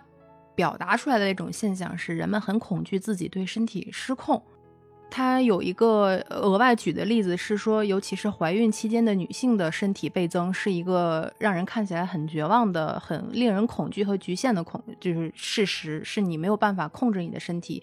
[0.55, 4.43] 表达出来的那种现象是人们很恐惧自己对身体失控。
[5.11, 17.81] 他有一个额外举的例子是说，尤其是怀孕期间的女性的身体倍增，是一个让人看起来很绝望的、很令人恐惧和局限的恐，就是事实，是你没有办法控制你的身体，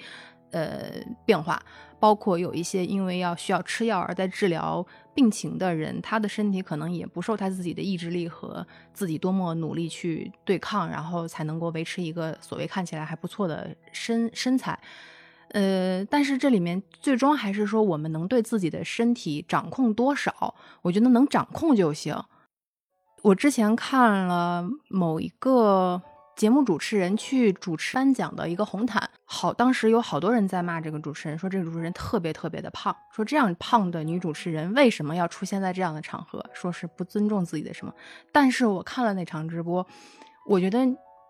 [0.57, 1.63] 呃，变化。
[1.99, 14.79] 包括有一些因为要需要吃药而在治疗病情的人，他的身体可能也不受他自己的意志力和自己多么努力去对抗，然后才能够维持一个所谓看起来还不错的身身材。
[15.53, 20.55] 呃，但是这里面最终还是说，我们能对自己的身体掌控多少？
[20.83, 22.15] 我觉得能掌控就行。
[23.23, 26.03] 我之前看了某一个
[26.37, 37.93] 节目主持人去主持颁奖的一个红毯，好，当时有好多人在骂这个主持人，说这个主持人特别特别的胖，说这样胖的女主持人为什么要出现在这样的场合，说是不尊重自己的什么。
[38.31, 39.87] 但是我看了那场直播，
[40.47, 40.87] 我觉得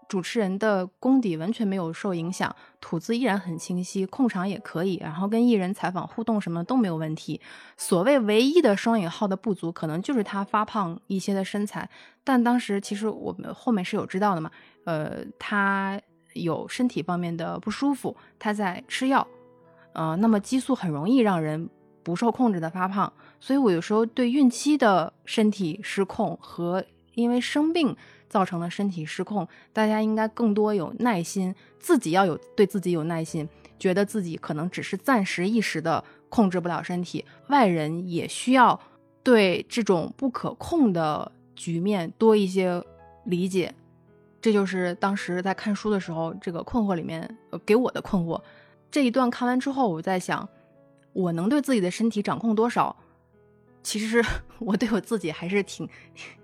[0.08, 7.40] 主持人的功底完全没有受影响，吐字依然很清晰，控场也可以，然后跟艺人采访互动什么都没有问题。
[7.76, 11.88] 所谓唯一的双引号的不足，可能就是他发胖一些的身材。
[12.24, 14.50] 但当时其实我们后面是有知道的嘛，
[14.86, 16.00] 呃，他
[16.32, 19.26] 有身体方面的不舒服，他在吃药，
[19.92, 21.68] 呃，那么激素很容易让人
[22.04, 26.84] 不受控制的发胖，所以我有时候对孕期的身体失控和
[27.14, 27.96] 因为生病
[28.28, 38.78] 造成的身体失控，大家应该更多有耐心，自己要有对自己有耐心，觉得自己可能只是暂时一时的控制不了身体，外人也需要
[39.24, 42.80] 对这种不可控的局面多一些
[43.24, 43.74] 理解。
[44.40, 47.28] 这就是当时在看书的时候，这个困惑里面、
[47.64, 48.40] 给我的困惑。
[48.90, 50.48] 这一段看完之后，我在想，
[51.12, 52.94] 我能对自己的身体掌控多少？
[53.82, 54.24] 其实
[54.58, 55.88] 我对我自己还是挺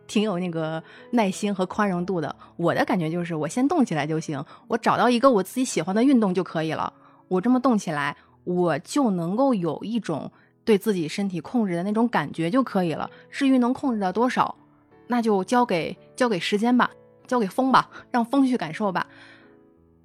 [0.07, 2.35] 挺有那个耐心和宽容度的。
[2.57, 6.93] 我的感觉就是，我先动起来就行，我找到一个我自己喜欢的运动就可以了。
[7.29, 10.31] 我这么动起来，我就能够有一种
[10.65, 13.11] 对自己身体控制的那种感觉就可以了。
[13.31, 14.55] 至于能控制到多少，
[15.07, 16.91] 那就交给交给时间吧，
[17.33, 19.07] 交给风吧，让风去感受吧。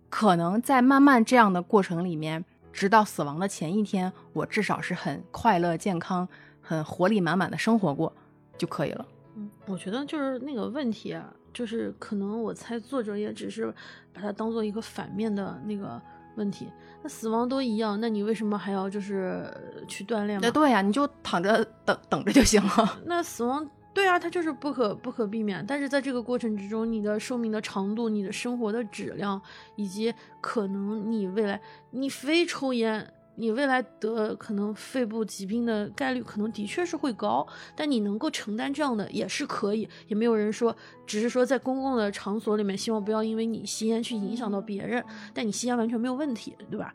[0.09, 6.25] 可能在慢慢这样的过程里面，直到死亡的前一天，我至少是很快乐、健康、
[6.61, 8.13] 很活力满满的生活过
[8.57, 9.05] 就可以了。
[9.35, 13.73] 嗯，我觉得就是那个问题啊，就是可能我猜作者也只是
[14.13, 16.01] 把它当做一个反面的那个
[16.37, 16.69] 问题。
[17.03, 19.53] 那死亡都一样，那你为什么还要就是
[19.85, 20.47] 去锻炼嘛？
[20.47, 22.97] 那对呀、你就躺着等等着就行了。
[23.03, 25.65] 那死亡，对啊，它就是不可不可避免。
[25.67, 29.41] 但是在这个过程之中，你的寿命的长度、你的生活的质量，
[29.75, 37.47] 以及可能你未来你非抽烟，你未来得可能肺部疾病的概率可能的确是会高。
[37.75, 40.75] 但你能够承担这样的也是可以，也没有人说，
[41.05, 45.03] 只是说在公共的场所里面，希望不要因为你吸烟去影响到别人。
[45.33, 46.93] 但你吸烟完全没有问题，对吧？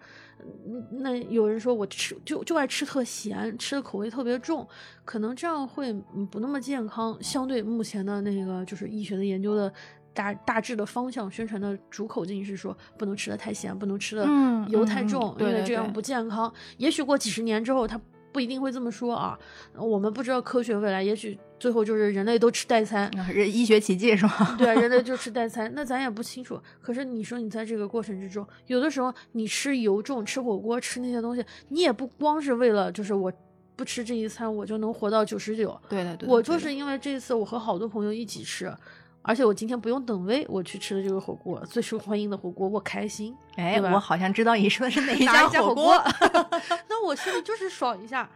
[0.90, 4.66] 那有人说我吃就就爱吃特咸，吃的口味特别重，
[5.04, 5.92] 可能这样会
[6.32, 7.16] 不那么健康。
[7.22, 9.72] 相对目前的那个就是医学的研究的
[10.14, 16.52] 大大致的方向，宣传的主口径是说不能吃的太咸，不能吃的嗯油太嗯重，对对对因为这样不健康。
[16.76, 18.00] 也许过几十年之后，他
[18.32, 19.38] 不一定会这么说啊。
[19.76, 24.54] 我们不知道科学未来，也许最后就是人类都吃代餐，啊人医学奇迹是吗？
[24.58, 26.60] 对啊，人类 就吃代餐，那咱也不清楚。
[26.80, 33.32] 可是你说你在这个过程之中，有的时候你吃油重、吃火锅、吃那些东西，你也不光是为了就是我
[33.76, 35.78] 不吃这一餐我就能活到九十九。
[35.88, 36.32] 对的，对的。
[36.32, 38.74] 我就是因为这一次我和好多朋友一起吃，
[39.22, 43.34] 而且我今天不用等位，我去吃的这个火锅，最受欢迎的火锅，我开心。
[43.56, 45.94] 哎，我好像知道你说的是哪 一家火锅？
[46.88, 48.28] 那我心里就是爽一下。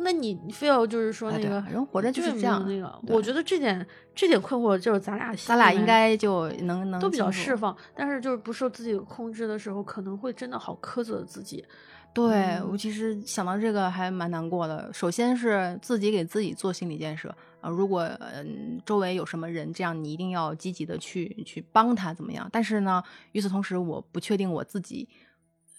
[0.00, 11.64] 那你你非要就是说那个、啊人活着就是这样那个，我觉得这点这点困惑就是咱俩咱俩应该就能能都比较释放，但是就是不受自己控制的时候，可能会真的好苛责自己。
[12.12, 14.88] 对我其实想到这个还蛮难过的。
[14.92, 22.46] 首先是自己给自己做心理建设啊，如果嗯周围有什么人这样，你一定要积极的去去帮他怎么样？
[22.52, 23.02] 但是呢，
[23.32, 25.08] 与此同时，我不确定我自己，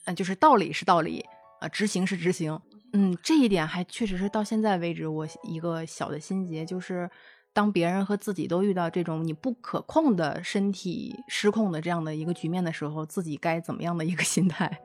[0.06, 1.24] 嗯，就是道理是道理
[1.62, 2.60] 啊，执行是执行，
[2.94, 7.08] 嗯，这一点还确实是到现在为止我一个小的心结，就是
[7.54, 14.82] 当别人和自己都遇到这种你不可控的身体失控的这样的一个局面的时候，自己该怎么样的一个心态？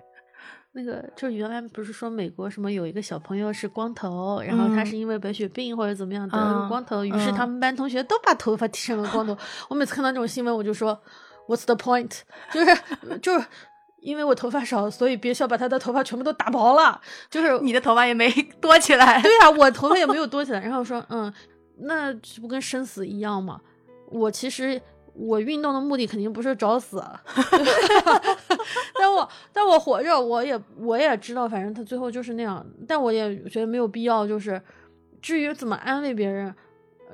[0.72, 9.36] 那个就是原来不是说美国什么有一个小朋友是光头，然后他是因为白血病或者怎么样得了光头，于是他们班同学都把头发剃成了光头。
[9.68, 10.96] 我每次看到这种新闻，我就说
[11.48, 12.20] What's the point？
[12.52, 13.44] 就是就是
[14.00, 17.00] 因为我头发少，所以别校把他的头发全部都打薄了。
[17.28, 19.20] 就是你的头发也没 多起来。
[19.20, 20.60] 对呀，我头发也没有多起来。
[20.60, 21.32] 然后说嗯，
[21.78, 23.60] 那这不跟生死一样吗？
[24.10, 24.80] 我其实。
[25.14, 27.02] 我运动的目的肯定不是找死，
[28.98, 32.64] 但我但我活着，我也我也知道，反正他最后就是那样。
[32.86, 34.60] 但我也觉得没有必要，就是
[35.20, 36.54] 至于怎么安慰别人，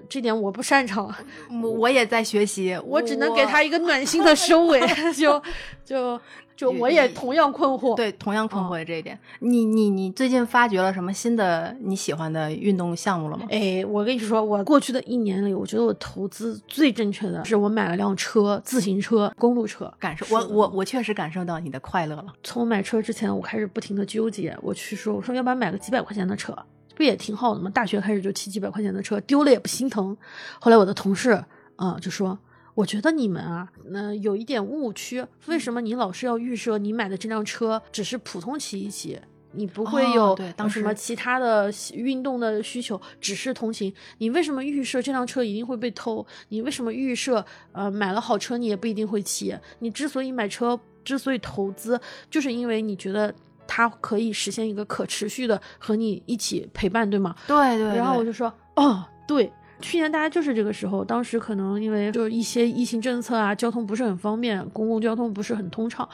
[0.09, 1.15] 这点我不擅长。
[1.63, 4.81] 我我也在学习，我只能给他一个暖心的收尾，
[5.17, 5.43] 就
[5.85, 6.21] 就。
[6.57, 9.19] 就我也同样困惑，对，同样困惑的这一点。
[9.41, 13.45] 你你你最近发掘了什么新的你喜欢的运动项目了吗？
[13.51, 19.93] 哎，我跟你说，我过去的一年里，我觉得我投资最正确的是我买了辆车，自行车，公路车。
[20.01, 22.25] 感受我我我确实感受到你的快乐了。
[22.43, 26.57] 从买车之前，我开始不停的纠结，我去说，我说要不然买个几百块钱的车，
[26.97, 27.71] 不也挺好的吗？
[27.71, 30.17] 大学开始就骑几百块钱的车，丢了也不心疼。
[30.59, 31.45] 后来我的同事
[31.77, 32.37] 啊就说。
[32.77, 35.25] 我觉得你们啊，嗯有一点误区。
[35.47, 39.19] 为什么你老是要预设你买的这辆车只是普通骑一骑，
[39.53, 40.39] 你不会有
[40.69, 43.91] 什么其他的运动的需求，只是通勤？
[44.19, 46.27] 你为什么预设这辆车一定会被偷？
[46.51, 47.43] 你为什么预设
[47.73, 49.57] 呃买了好车你也不一定会骑？
[49.79, 51.99] 你之所以买车，之所以投资，
[52.31, 53.35] 就是因为你觉得
[53.67, 57.35] 它可以实现一个可持续的和你一起陪伴，对吗？
[57.47, 57.97] 对对。
[57.97, 59.53] 然后我就说，哦，对。
[59.79, 66.09] 去年大家就是这个时候，当时可能因为就是一些疫情政策啊，交通不是很方便，公共交通不是很通畅，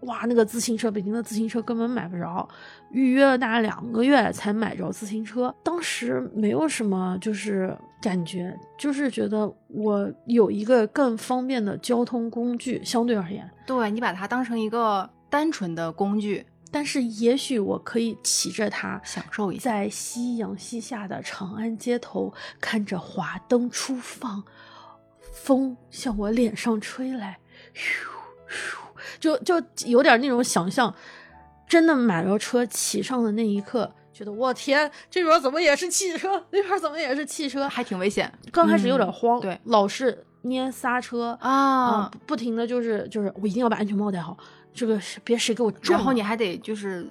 [0.00, 2.48] 哇，那个自行车，北京的自行车根本买不着，
[2.90, 5.54] 预约了大概两个月才买着自行车。
[5.62, 7.72] 当时没有什么就是
[8.02, 16.44] 感觉，就是觉得我有一个更方便的交通工具，相对而言，对你把它当成一个单纯的工具。
[16.70, 24.42] 但是也许我可以骑着它享受一下，在夕阳西下的长安街头，看着华灯初放，
[25.32, 27.38] 风向我脸上吹来，
[27.74, 28.06] 咻
[28.48, 28.76] 咻，
[29.18, 30.94] 就就有点那种想象。
[31.68, 38.28] 真的买了车骑上的那一刻，觉得我天，这边怎么也是汽车，那边怎么也是汽车，还挺危险。
[38.50, 44.36] 刚开始有点慌，对，老是捏刹车啊，不停的就是就是我一定要把安全帽戴好。
[44.72, 47.06] 这个是别谁给我撞，然后你还得就是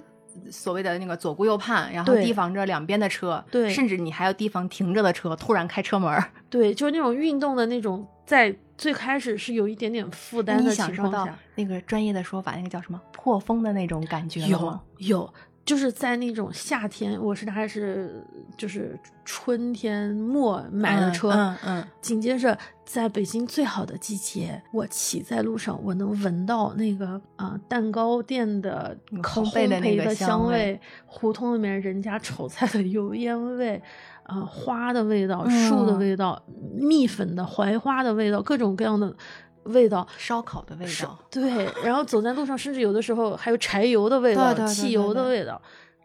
[0.50, 15.34] 所谓的那个左顾右盼，然后提防着两边的车，对，甚至你还要提防停着的车突然开车门，对，就是那种运动的那种，在最开始是有一点点负担的情况下，那个专业的说法，那个叫什么破风的那种感觉有有。
[15.64, 18.24] 就是在那种夏天，我是大概是
[18.56, 33.80] 就是春天末买的车，嗯嗯，紧接着在北京最好的季节，我骑在路上，我能闻到那个啊蛋糕店的烘焙的那个香味，胡同里面人家炒菜的油烟味，
[34.24, 36.42] 啊花的味道，树的味道，
[36.74, 39.14] 蜜粉的槐花的味道，各种各样的。
[39.64, 41.68] 味道，烧烤的味道，对。
[41.84, 45.60] 然后走在路上，甚至有的时候还有柴油的味道、汽油的味道。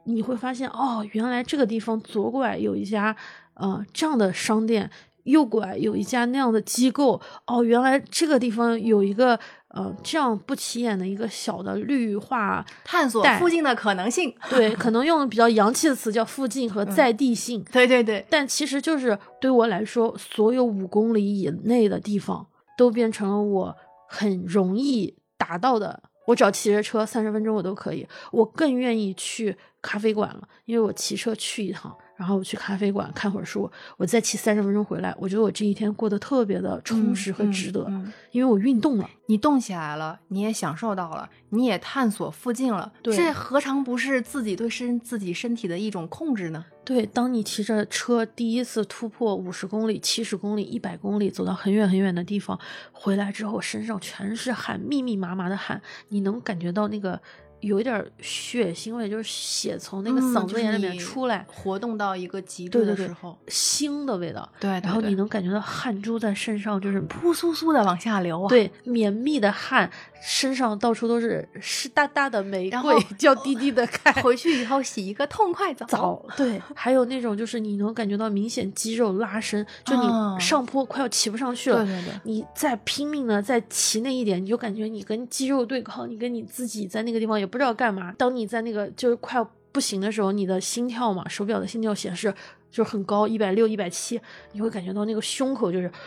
[0.08, 3.16] 你会发现，哦，原来这个地方左拐有一家，
[3.56, 4.88] 呃，这样的商店；
[5.24, 7.20] 右拐有一家那样的机构。
[7.48, 9.40] 哦，原来这个地方有一个，
[9.70, 14.32] 呃，这样不起眼的一个小的绿化探索附近的可能性。
[14.48, 17.66] 对，可能用比较洋气的词叫附近和在地性。
[17.72, 22.46] 对对对，但其实就是对我来说，所有五公里以内的地方。
[22.78, 23.76] 都变成了我
[24.08, 28.08] 很容易达到的，我只要骑着车三十分钟我都可以。
[28.32, 31.96] 我更愿意去咖啡馆了，因为我骑车去一趟。
[32.18, 37.86] 然后我去咖啡馆看会儿书，我再骑三十分钟回来，我觉得我这一天过得特别的充实和值得，
[38.32, 46.66] 因为我运动了，你动起来了，你也享受到了，你也探索附近了，这何尝不是自己对身自己身体的一种控制呢？
[46.86, 52.60] 对，当你骑着车第一次突破五十公里、七十公里、一百公里，走到很远很远的地方，
[52.92, 57.20] 回来之后身上全是汗，密密麻麻的汗，你能感觉到那个
[57.62, 64.48] 有一点血腥味，就是血从那个嗯嗓子眼里面出来，活动到一个极致对对对的时候，腥的味道。
[64.60, 69.90] 对，然后你能感觉到汗珠在身上，就是扑簌簌的往下流啊。，对绵密的汗，
[70.22, 74.12] 身上到处都是湿哒哒的玫瑰后，叫滴滴的开。
[74.22, 75.86] 回去以后洗一个痛快澡。
[75.88, 88.12] 澡，对，还有那种就是你能感觉到明显肌肉拉伸，就啊你上坡快要骑不上去了，对对对你再拼命的再骑那一点，你就感觉你跟肌肉对抗，你跟你自己在那个地方也不知道干嘛。
[88.18, 92.34] 当你在那个就是快不行的时候，你的心跳嘛，手表的心跳显示
[92.72, 94.20] 就是很高，一百六、一百七，
[94.54, 95.92] 你会感觉到那个胸口就是。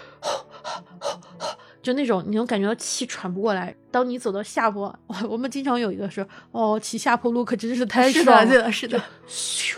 [1.81, 3.75] 就那种你能感觉到气喘不过来。
[3.91, 4.95] 当你走到下坡，
[5.31, 9.03] 我们经常有一个是哦，骑下坡路可真是太爽了，是的，是的。
[9.29, 9.77] 咻，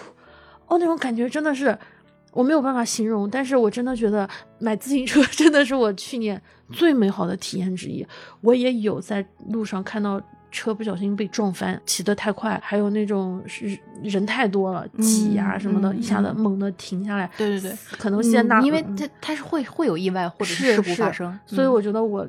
[0.67, 1.79] 哦，那种感觉真的是
[2.33, 6.41] 我没有办法形容，但是我真的觉得买自行车真的是我去年
[6.73, 8.05] 最美好的体验之一。
[8.41, 17.30] 我也有在路上看到车不小心被撞翻，骑得太快，还有那种是人太多了挤呀、嗯什么的，嗯一下子嗯猛地停下来。
[17.36, 22.26] 对对对，可能先那、嗯因为嗯它它是会会有意外或者是事故发生，嗯所以我觉得我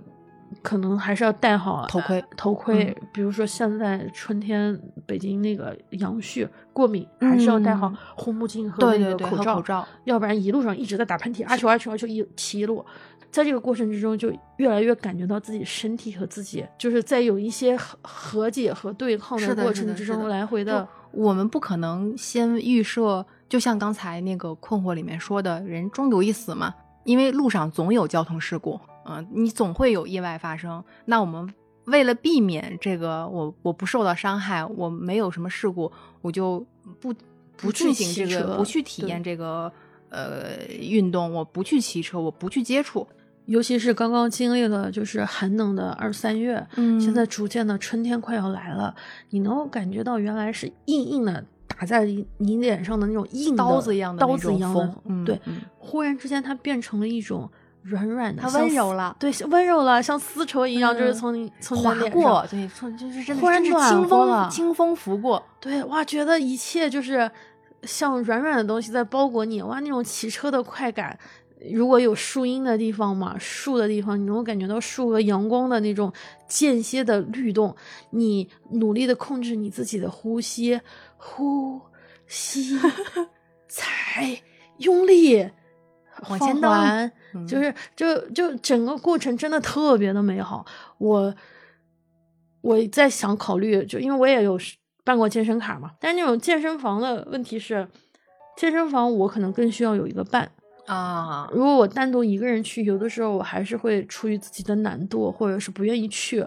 [0.61, 2.95] 可能还是要戴好头盔头盔。
[2.99, 12.85] 嗯比如说现在春天北京那个杨絮过敏，还是要戴好嗯护目镜和那个口罩，和口罩要不然一路上一直在打喷嚏，阿球阿球阿球一骑一路。
[13.31, 26.73] 在这个过程之中，就越来越感觉到自己身体和自己，就是在有一些和和解和对抗的过程之中来回的就我们不可能先预设，就像刚才那个困惑里面说的，人终有一死嘛，
[27.05, 30.83] 因为路上总有交通事故，嗯、你总会有意外发生。
[31.05, 31.53] 那我们
[31.85, 36.65] 为了避免这个，我我不受到伤害，我没有什么事故，我就
[36.99, 37.13] 不
[37.57, 39.71] 不去进行这个，不去体验这个
[40.09, 43.07] 呃运动，我不去骑车，我不去接触。
[43.51, 46.99] 尤其是刚刚经历了就是寒冷的二三月，嗯。
[47.01, 48.95] 现在逐渐的春天快要来了，
[49.31, 55.57] 你能够感觉到原来是硬硬的打在你你脸上的那种硬刀子一样的刀子一样的风，嗯对，嗯。
[55.77, 57.49] 忽然之间它变成了一种
[57.83, 61.13] 软软的，它温柔了对，温柔了，像丝绸一样，就是嗯。
[61.13, 67.29] 从你从你脸上过，对，从就是真的忽然真是清风清风拂过，对，哇，觉得一切就是
[67.83, 71.19] 像软软的东西在包裹你，哇，那种骑车的快感。
[71.69, 76.11] 如果有树荫的地方嘛，树的地方，你能够感觉到树和阳光的那种
[76.47, 77.75] 间歇的律动。
[78.09, 80.79] 你努力的控制你自己的呼吸，
[81.17, 81.79] 呼
[82.25, 82.79] 吸，
[83.69, 84.41] 踩，
[84.77, 85.49] 用力，
[86.23, 90.65] 放往前蹬缓嗯就是就就整个过程真的特别的美好。
[90.97, 91.33] 我
[92.61, 94.59] 我在想考虑，就因为我也有
[95.03, 97.87] 办过健身卡嘛，但是那种健身房的问题是，
[98.57, 100.51] 健身房我可能更需要有一个伴。
[100.87, 106.45] 啊，如果我单独一个人去，有的时候我还是会出于自己的懒惰，或者是不愿意去，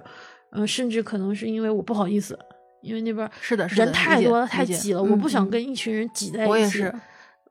[0.51, 2.39] 嗯、甚至可能是因为我不好意思，
[2.83, 6.51] 因为那边是的人太多了，太挤了，嗯我不想嗯跟一群人挤在一起。
[6.51, 6.95] 我也是，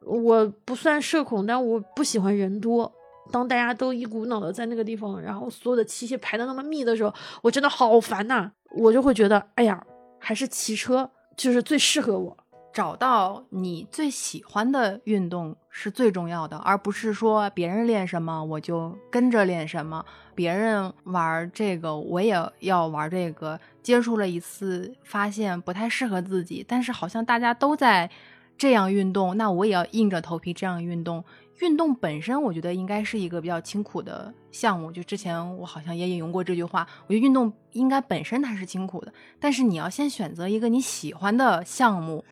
[0.01, 2.91] 我不算社恐，但我不喜欢人多。
[3.31, 9.83] 当大家都一股脑的在那个地方，然后所有的器械排的那么密的时候，我真的好烦呐、我就会觉得，哎呀，
[10.19, 12.37] 还是骑车就是最适合我。
[12.73, 20.03] 找到你最喜欢的运动是最重要的，而不是说别人练什么我就跟着练什么，
[20.33, 23.59] 别人玩这个我也要玩这个。
[23.83, 28.09] 接触了一次，发现不太适合自己，但是好像大家都在
[28.57, 31.23] 这样运动，那我也要硬着头皮这样运动。
[31.59, 34.91] 运动本身，我觉得应该是一个比较清苦的项目。
[34.91, 42.23] 就之前我好像也引用过这句话，我觉得运动应该本身它是清苦的，但是你要先选择一个你喜欢的项目，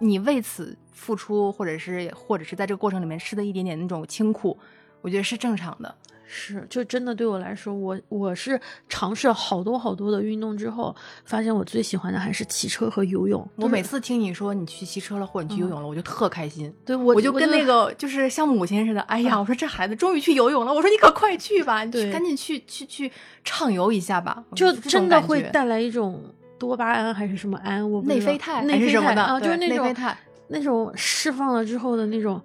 [0.00, 4.58] 你为此付出，或者是或者是在这个过程里面吃的一点点那种清苦，
[5.00, 5.94] 我觉得是正常的。
[6.32, 10.94] 是，就真的对我来说，我我是尝试了好多好多的运动之后，
[11.24, 13.44] 发现我最喜欢的还是骑车和游泳。
[13.56, 16.72] 我每次听你说你去骑车了或者你去游泳了，我就特开心。
[16.86, 23.10] 对我我就跟那个就是像母亲似的，哎呀，我说这孩子终于去游泳了，我说你可快去吧，你去赶紧去去去
[23.42, 26.22] 畅游一下吧，就真的会带来一种
[26.60, 30.16] 多巴胺还是什么胺，我内啡肽内啡还是什么的肽啊，就是那种内啡肽
[30.48, 32.40] 那种释放了之后的那种，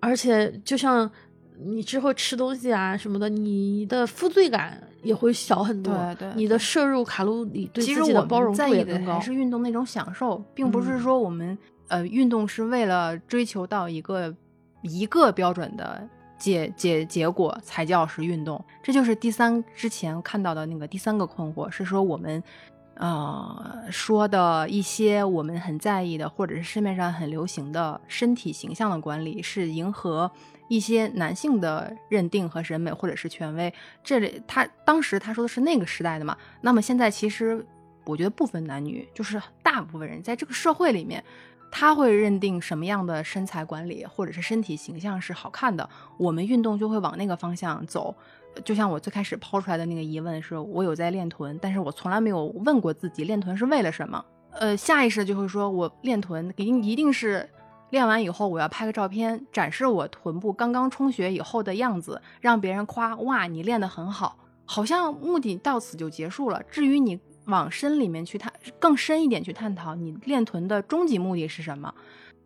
[0.00, 1.10] 而且就像
[1.58, 9.20] 你之后吃东西啊什么的，你的负罪感也会小很多，对对你的摄入卡路里对其实我自己的包容们在意的度也更高还。
[9.20, 11.56] 是运动那种享受，并不是嗯说我们、
[11.88, 14.34] 呃运动是为了追求到一个
[14.82, 16.06] 一个标准的
[16.38, 18.62] 结结结果才叫是运动。
[18.82, 22.42] 这就是第三之前看到的那个第三个困惑，是说我们
[22.98, 30.30] 呃说的一些我们很在意的，或者是市面上很流行的身体形象的管理，是迎合
[30.68, 33.72] 一些男性的认定和审美，或者是权威。
[34.02, 37.64] 这里他当时他说的是那个时代的嘛，那么现在其实
[38.04, 41.22] 我觉得不分男女，就是大部分人在这个社会里面，
[41.70, 48.14] 他会认定什么样的身材管理或者是身体形象是好看的，我们运动就会往那个方向走。
[48.64, 54.24] 就像我最开始抛出来的那个疑问是，我有在练臀，但是我从来没有问过自己练臀是为了什么。
[54.52, 57.48] 呃，下意识就会说，我练臀一定一定是
[57.90, 66.62] 练完以后我要拍个照片，展示我臀部刚刚充血以后的样子，让别人夸哇你练得很好，好像目的到此就结束了。
[66.64, 71.94] 至于你往深里面去探，更深一点去探讨你练臀的终极目的是什么。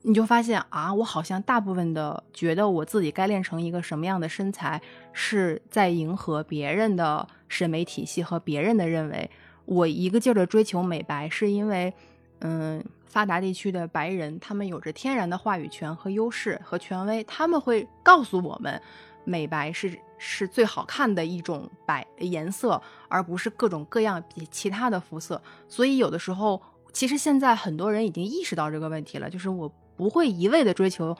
[0.04, 4.82] 你就发现啊，我好像大部分的觉得我自己该练成一个什么样的身材，
[5.12, 9.30] 是在迎合别人的审美体系和别人的认为。
[9.64, 11.94] 我一个劲儿的追求美白，是因为，
[12.40, 18.82] 嗯，发达地区的白人他们有着天然的话语权和优势和权威，他们会告诉我们，
[19.22, 25.40] 美白是是最好看的一种白颜色，而不是各种各样比其他的肤色。
[25.68, 26.60] 所以有的时候，
[26.92, 29.72] 其实现在很多人已经意识到这个问题了，就是我。
[30.02, 31.16] 不会一味的追求，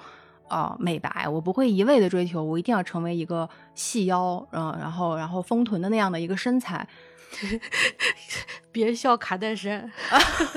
[0.49, 6.89] 啊美白，我不会一味的追求，我一定要成为一个细腰，嗯，然后然后丰臀的那样的一个身材。
[8.73, 9.89] 别笑，卡戴珊，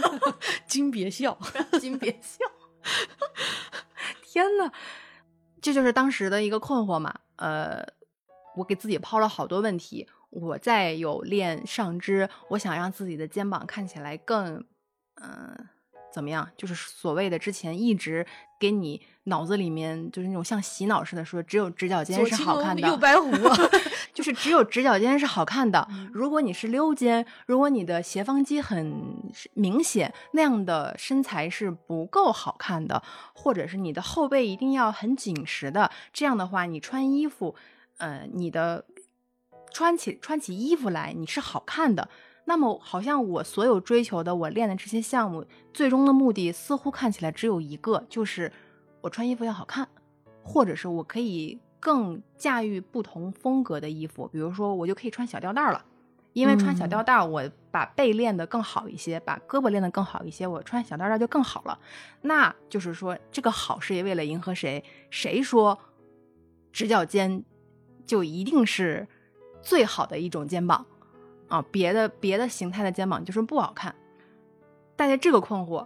[0.65, 1.37] 金别笑，
[1.79, 2.43] 金别笑。
[4.23, 4.71] 天呐，
[5.61, 7.13] 这就是当时的一个困惑嘛。
[7.35, 7.85] 呃，
[8.55, 10.09] 我给自己抛了好多问题。
[10.31, 14.65] 我在有练上肢，我想让自己的肩膀看起来更，
[15.21, 15.69] 嗯。
[16.15, 16.49] 怎么样？
[16.55, 18.25] 就是所谓的之前一直
[18.57, 22.87] 给你脑子里面就是那种像洗脑似的说，只有直角肩是好看的。
[22.87, 23.29] 右白狐，
[24.15, 25.85] 就是只有直角肩是好看的。
[26.13, 29.21] 如果你是溜肩，如果你的斜方肌很
[29.55, 33.03] 明显，那样的身材是不够好看的。
[33.33, 37.55] 或者是你的后背一定要很紧实的，这样的话你穿衣服，
[37.97, 38.85] 呃，你的
[39.73, 42.07] 穿起穿起衣服来你是好看的。
[42.47, 45.43] 那么，好像我所有追求的，我练的这些项目，
[45.73, 48.51] 最终的目的似乎看起来只有一个，就是
[49.01, 49.87] 我穿衣服要好看，
[50.43, 54.27] 或者是我可以更驾驭不同风格的衣服。
[54.31, 55.83] 比如说，我就可以穿小吊带了，
[56.33, 61.79] 因为穿小吊带，我把背练得更好一些，把胳膊练得更好一些，我穿小吊带就更好了。
[62.21, 64.83] 那就是说，这个好是为了迎合谁？
[65.09, 65.79] 谁说
[66.71, 67.43] 直角肩
[68.05, 69.07] 就一定是
[69.63, 70.85] 最好的一种肩膀？
[71.55, 73.95] 啊，别的别的形态的肩膀就是不好看。
[74.97, 75.85] 带着这个困惑，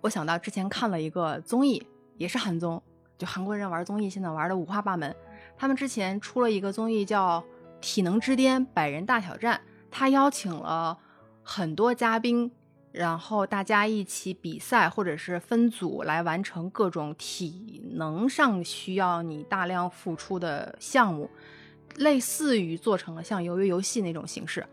[0.00, 2.82] 我想到之前看了一个综艺，也是韩综，
[3.16, 5.14] 就韩国人玩综艺现在玩的五花八门。
[5.56, 7.40] 他们之前出了一个综艺叫
[7.80, 9.56] 《体能之巅百人大挑战》，
[9.92, 10.98] 他邀请了
[11.44, 12.50] 很多嘉宾，
[12.90, 21.30] 然后大家一起比赛，或者是分组来完成各种体能上需要你大量付出的项目。
[21.96, 24.64] 类似于做成了像鱿鱼游戏那种形式，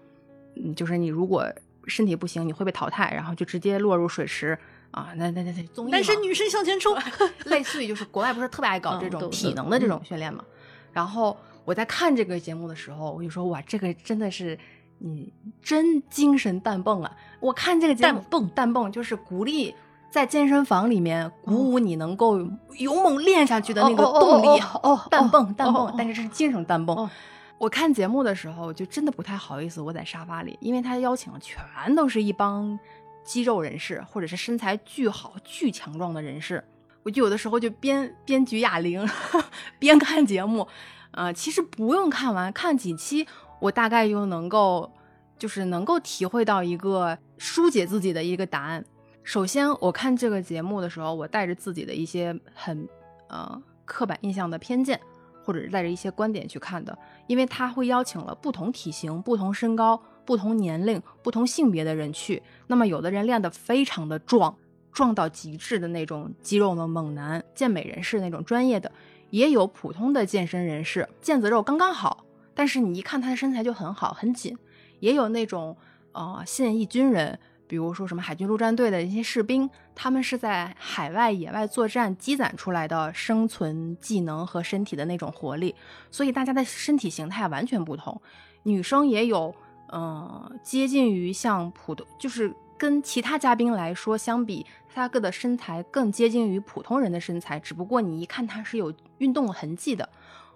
[0.55, 1.47] 嗯，就是你如果
[1.87, 4.57] 身体不行，你会被淘汰，然后就直接落入水池
[4.91, 5.11] 啊。
[5.15, 6.97] 那那那那综艺，男生女生向前冲，
[7.45, 10.43] 类似于就是国外不是特别爱搞这种体能的这种训练嘛。
[10.91, 14.57] 然后我在看这个节目的时候，我就说哇，这个真的是
[14.99, 17.17] 你真精神弹蹦啊！
[17.39, 19.73] 我看这个节目弹蹦弹蹦就是鼓励。
[20.11, 22.37] 在健身房里面鼓舞你能够
[22.77, 27.09] 勇猛练下去的那个动力，哦，弹蹦弹蹦，但是这是精神弹蹦。
[27.57, 31.63] 我看节目的时候就真的不太好意思窝在沙发里，因为他邀请的全
[31.95, 32.77] 都是一帮
[33.23, 36.61] 肌肉人士，或者是身材巨好、巨强壮的人士。
[37.03, 39.07] 我就有的时候就边边举哑铃
[39.79, 40.67] 边看节目，
[41.11, 43.25] 呃，其实不用看完，看几期
[43.61, 44.91] 我大概就能够，
[45.39, 48.83] 就是能够体会到一个疏解自己的一个答案。
[49.23, 52.87] 首先，我看这个节目的时候，我带着自己的一些很
[53.29, 54.99] 呃刻板印象的偏见，
[55.43, 56.97] 或者是带着一些观点去看的，
[57.27, 62.41] 因为他会邀请了不同体型、不同身高、不同年龄、不同性别的人去。
[62.67, 64.55] 那么，有的人练得非常的壮，
[64.91, 68.91] 壮到极致的那种肌肉的猛男、健美人士那种专业的，
[69.29, 74.57] 也有普通的健身人士，腱子肉刚刚好，但是你一看他的身材就很好很紧，
[74.99, 75.77] 也有那种
[76.11, 77.39] 呃现役军人。
[77.71, 85.73] 比如说什么海军陆战队的一些士兵，他们是在海外野外作战积攒出来的生存技能和身体的那种活力，
[86.09, 88.21] 所以大家的身体形态完全不同。
[88.63, 89.55] 女生也有，
[89.93, 100.09] 嗯，接近于像普通，就是跟其他嘉宾来说相比，他个的身材更接近于普通人的身材，只不过你一看他是有运动痕迹的，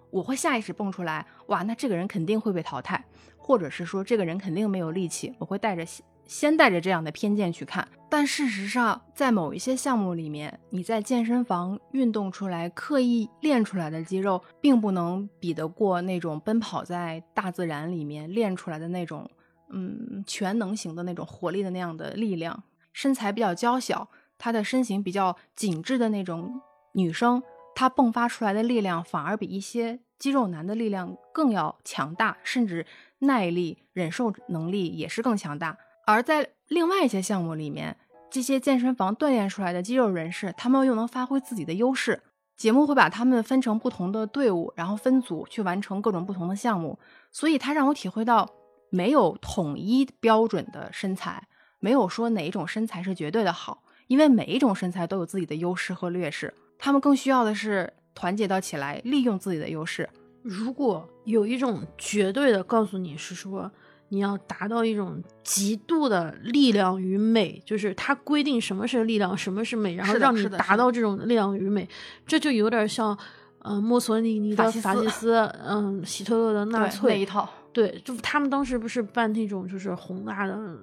[0.09, 3.01] 我会下意识蹦出来，哇，那这个人肯定会被淘汰，
[3.37, 5.85] 或者是说这个人肯定没有力气，我会带着。
[6.25, 19.29] 先带着这样的偏见去看，但事实上，在某一些项目里面，你在健身房运动出来、刻意练出来的肌肉，并不能比得过那种奔跑在大自然里面练出来的那种
[19.69, 26.59] 嗯全能型的那种活力的那样的力量，身材比较娇小，她的身形比较紧致的那种
[26.93, 27.43] 女生，
[27.75, 32.85] 她迸发出来的力量反而比一些肌肉男的力量更要强大，甚至
[33.19, 35.77] 耐力、忍受能力也是更强大。
[36.05, 37.97] 而在另外一些项目里面，
[38.29, 42.21] 这些健身房锻炼出来的肌肉人士，他们又能发挥自己的优势。
[42.55, 46.97] 节目会把他们分成不同的队伍，然后分组去完成各种不同的项目。
[47.31, 48.49] 所以，他让我体会到
[48.89, 51.47] 没有统一标准的身材，
[51.79, 56.53] 没有说哪一种身材是绝对的好，因为每一种身材都有自己的优势和劣势。
[56.77, 60.07] 他们更需要的是团结到起来，利用自己的优势。
[60.43, 63.71] 如果有一种绝对的告诉你是说。
[64.09, 71.87] 你要达到一种极度的力量与美，就是它规定什么是力量，什么是美，然后让你达到这种力量与美，
[72.25, 73.17] 这就有点像，
[73.63, 75.33] 嗯，墨索里尼的法西斯，
[75.65, 77.49] 嗯，希特勒的纳粹那一套。
[77.73, 80.77] 对，就他们当时不是办那种就是宏大的，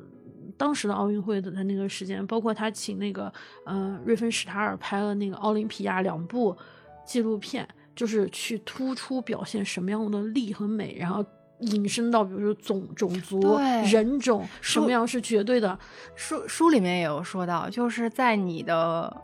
[0.56, 3.32] 当时的奥运会的在那个时间，包括他请那个
[3.64, 6.54] 呃瑞芬史塔尔拍了那个奥林匹亚两部
[7.06, 11.24] 纪录片，就是去突出表现什么样的力和美，然后。
[11.62, 13.58] 引申到，比如说种种族、
[13.90, 15.78] 人种，什么样是绝对的？
[16.14, 19.16] 书书里面也有说到，就是在你的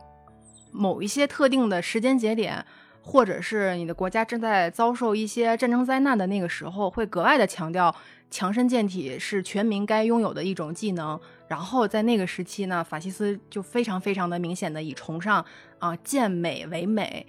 [0.71, 2.65] 某一些特定的时间节点，
[3.01, 7.93] 或者是你的国家正在遭受一些战争灾难的那个时候，会格外的强调
[8.31, 11.19] 强身健体是全民该拥有的一种技能。
[11.47, 15.43] 然后在那个时期呢，法西斯就非常非常的明显的以崇尚
[15.79, 17.25] 啊健美为美，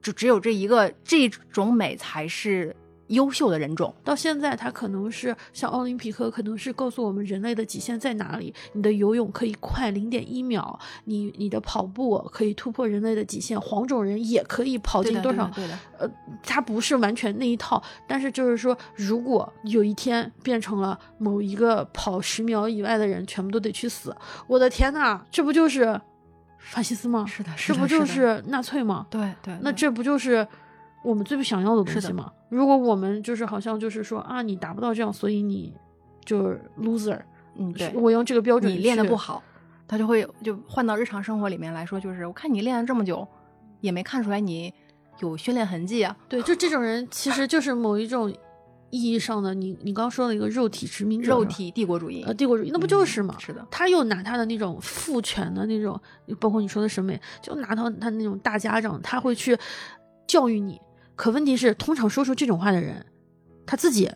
[0.00, 2.74] 就只有这一个这种美才是。
[3.10, 8.52] 优秀的人种到现在，他可能是像奥林匹克，可能是告诉我们人类的极限在哪里。
[8.72, 15.50] 你的游泳可以快零点一秒，你你的跑步可以突破人类的极限，黄种人也可以跑进多少？
[15.54, 16.10] 对的，呃，
[16.42, 26.00] 它不是完全那一套，但是就是说，如果有一天变成了某一个跑十秒以外的人全部都得去死，我的天呐，这不就是
[26.58, 27.26] 法西斯吗？
[27.26, 29.06] 是的，这不就是纳粹吗？
[29.10, 30.46] 对对，那这不就是
[31.02, 32.30] 我们最不想要的东西吗？
[32.50, 35.72] 如果我们就是好像就是说啊，你达不到这样，所以你
[36.24, 37.18] 就是 loser。
[37.56, 39.42] 嗯，对，我用这个标准，你练的不好，
[39.86, 43.26] 他就会就换到日常生活里面来说，就是我看你练了这么久，
[43.80, 44.72] 也没看出来你
[45.20, 46.16] 有训练痕迹啊。
[46.28, 48.32] 对，就这种人其实就是某一种
[48.90, 52.22] 意义上的你你刚说的一个肉体殖民者、肉体帝国主义。
[52.24, 53.34] 呃，帝国主义那不就是吗？
[53.38, 56.00] 是的，他又拿他的那种父权的那种，
[56.38, 59.58] 包括你说的审美，就拿到他那种大家长，他会去
[60.26, 60.80] 教育你。
[61.20, 63.04] 可问题是，通常说出这种话的人，
[63.66, 64.10] 他自己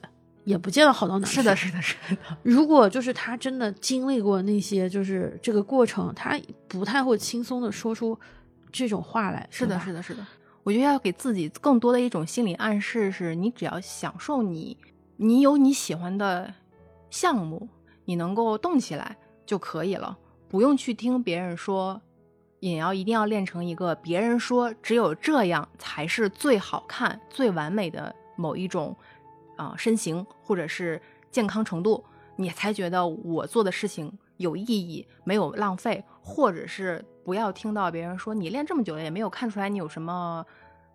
[0.44, 1.26] 也不见得好到哪。
[1.26, 2.16] 是的，是的，是的。
[2.42, 8.18] 如果就是他真的经历过那些，就是这个过程，他不太会轻松的说出
[8.72, 9.46] 这种话来。
[9.50, 10.26] 是的，是的，是的。
[10.62, 14.78] 我觉得要给自己更多的一种心理暗示，是你只要享受你，
[15.18, 16.54] 你有你喜欢的
[17.10, 17.68] 项目，
[18.06, 20.16] 你能够动起来就可以了，
[20.48, 22.00] 不用去听别人说。
[22.64, 28.96] 也要一定要练成一个别人说只有这样才是最好看、最完美的某一种
[29.56, 30.98] 啊身形或者是
[31.30, 32.02] 健康程度，
[32.36, 40.42] 你才觉得我做的事情有意义，没有浪费，或者是不要听到别人说你练这么久了也没有看出来你有什么，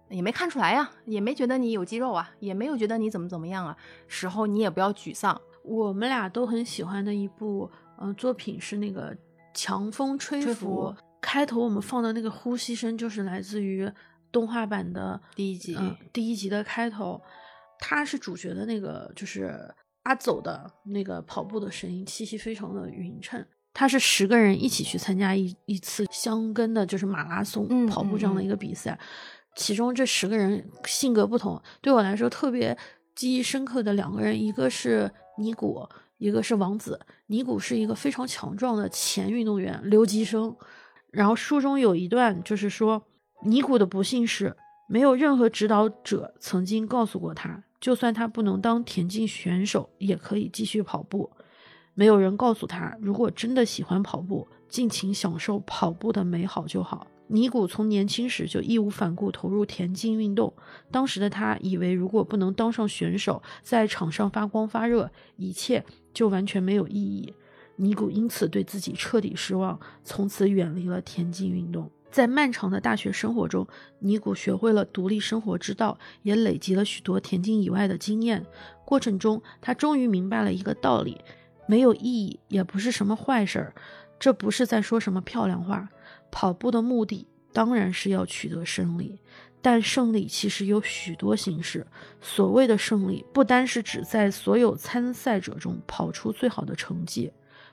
[0.10, 5.40] 也没看出来呀，也没觉得你有肌肉啊，也没有觉得你怎么怎么样啊，时候你也不要沮丧。
[5.62, 9.14] 我们俩都很喜欢的一部嗯作品是那个
[9.54, 10.92] 《强风吹拂》。
[11.22, 13.92] 开头我们放的那个呼吸声，就是来自于
[14.32, 15.78] 动画版的第一集，
[16.14, 17.22] 第一集的开头，
[17.80, 23.46] 他是主角的那个，就是阿走的那个跑步的声音，气息非常的匀称。
[23.74, 28.98] 他是十个人一起去参加一一次香根的，就是马拉松跑步这样的一个比赛，
[29.56, 32.78] 其中这十个人性格不同，对我来说特别
[33.16, 37.00] 记忆深刻的两个人，一个是尼古，一个是王子。
[37.28, 40.56] 尼古是一个非常强壮的前运动员留级生。
[41.12, 43.04] 然后书中有一段，就是说，
[43.44, 44.56] 尼古的不幸是，
[44.88, 51.32] 没有任何指导者曾经告诉过他，就算他不能当田径选手，也可以继续跑步。
[51.94, 57.08] 没有人告诉他，如果真的喜欢跑步，尽情享受跑步的美好就好。
[57.32, 60.52] 尼古从年轻时就义无反顾投入田径运动，
[60.90, 65.84] 当时的他以为，如果不能当上选手，在场上发光发热，一切
[66.14, 67.34] 就完全没有意义。
[67.82, 71.90] 尼古因此对自己彻底失望，从此远离了田径运动。
[72.12, 73.66] 在漫长的大学生活中，
[74.00, 78.46] 尼古学会了独立生活之道，也累积了许多田径以外的经验。
[78.84, 81.22] 过程中，他终于明白了一个道理：
[81.68, 83.74] 没有意义也不是什么坏事儿。
[84.20, 85.88] 这不是在说什么漂亮话。
[86.30, 89.22] 跑步的目的当然是要取得胜利，
[89.62, 91.88] 但胜利其实有许多形式。
[92.20, 97.32] 所谓的胜利，不单是指在所有参赛者中跑出最好的成绩，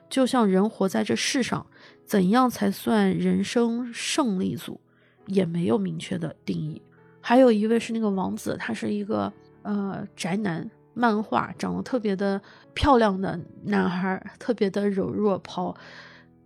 [0.09, 1.65] 就像人活在这世上，
[2.05, 4.79] 怎样才算人生胜利组，
[5.25, 6.81] 也没有明确的定义。
[7.19, 9.31] 还有一位是那个王子，他是一个
[9.63, 12.41] 呃宅男，漫画长得特别的
[12.73, 15.75] 漂亮的男孩，特别的柔弱，跑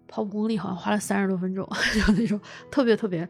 [0.07, 2.39] 跑五公里好像花了三十多分钟， 就那种
[2.71, 3.21] 特别特别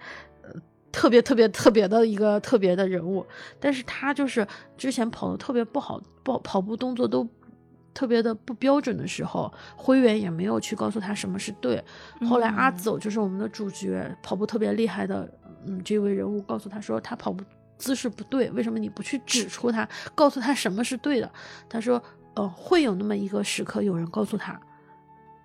[0.44, 0.54] 呃
[0.94, 3.26] 特别特别特别的一个特别的人物。
[3.60, 7.28] 但是他就是之前跑的特别不好，跑跑步动作都
[7.94, 11.84] 特别的不标准的时候，灰原也没有去告诉他什么是对。
[12.30, 15.30] 后来阿走就是我们的主角，跑步特别厉害的。
[15.66, 17.44] 嗯，这位人物告诉他说他跑步
[17.78, 21.32] 姿势不对，为什么你不去指出他，告诉他什么是对的？
[21.70, 22.02] 他说，
[22.34, 24.60] 呃，会有那么一个时刻，有人告诉他，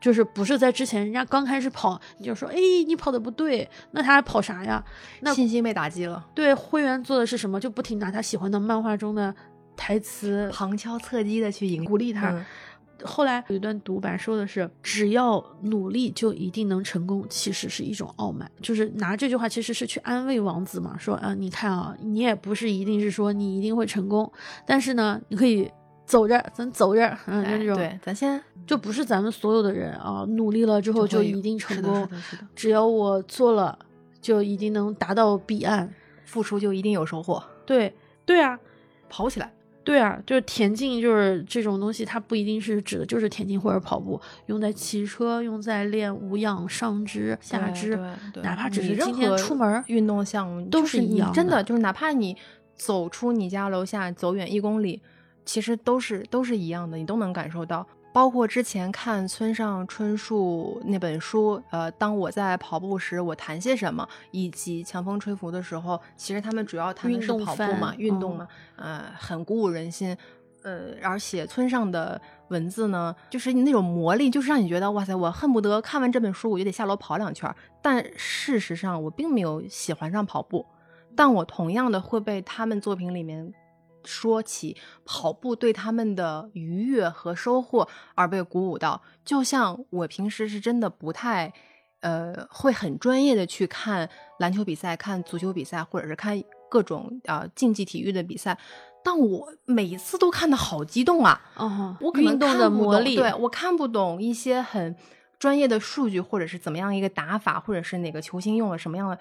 [0.00, 4.82] 就是不是在之前人家刚开始跑，你就说，哎，你跑的不对，那他还跑啥呀？
[5.20, 6.26] 那信心被打击了。
[6.34, 7.60] 对，灰原做的是什么？
[7.60, 9.34] 就不停拿他喜欢的漫画中的
[9.76, 12.44] 台词，旁敲侧击的去引鼓励他。
[13.04, 24.32] 后来有一段独白说的是：“只要努力就一定能成功。”其实是一种傲慢，就是拿这句话其实是去安慰王子嘛，说啊，你看啊，你也不是一定是说你一定会成功，
[24.64, 25.70] 但是呢，你可以
[26.06, 27.76] 走着，咱走着，嗯，就这种。
[27.76, 32.00] 对，咱先就不是咱们所有的人啊，努力了之后就一定成功。
[32.04, 32.42] 是的，是的。
[32.56, 33.78] 只要我做了，
[34.22, 35.92] 就一定能达到彼岸，
[36.24, 37.44] 付出就一定有收获。
[37.66, 38.58] 对，对啊，
[39.10, 39.52] 跑起来。
[39.86, 47.96] 对啊，就是田径，就是这种东西，它不一定是指的就是田径或者跑步，用在骑车，用在练无氧上肢、下肢，
[48.42, 51.34] 哪怕只是今天出门运动项目都是一样的。
[51.36, 52.36] 真的，就是哪怕你
[52.74, 55.00] 走出你家楼下，走远一公里，
[55.44, 57.86] 其实都是都是一样的，你都能感受到。
[58.16, 70.16] 包括之前看村上春树那本书，呃，当我在跑步时，我谈些什么，以及强风吹拂的时候，其实他们主要谈的是跑步嘛，运动嘛，呃，很鼓舞人心。
[70.62, 77.54] 呃，而且村上的文字呢，就是那种魔力，就是让你觉得哇塞，我恨不得看完这本书我就得下楼跑两圈。
[77.82, 80.64] 但事实上，我并没有喜欢上跑步，
[81.14, 83.52] 但我同样的会被他们作品里面。
[84.06, 91.52] 说起跑步对他们的愉悦和收获而被鼓舞到，就像我平时是真的不太，
[92.00, 96.40] 呃，会很专业的去看篮球比赛、看足球比赛，或者是看
[96.70, 98.56] 各种啊竞技体育的比赛，
[99.04, 101.40] 但我每一次都看的好激动啊！
[101.56, 104.96] 哦，我运动的魔力，对我看不懂一些很
[105.38, 109.18] 专业的数据，或者是怎么样一个打法，或者是哪个球星用了什么样的，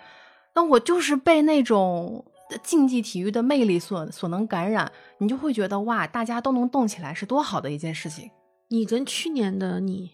[0.54, 2.26] 那我就是被那种。
[2.64, 8.30] 竞技体育的魅力所所能感染，你就会觉得哇，大家都能动起来是多好的一件事情。
[8.68, 10.12] 你跟去年的你，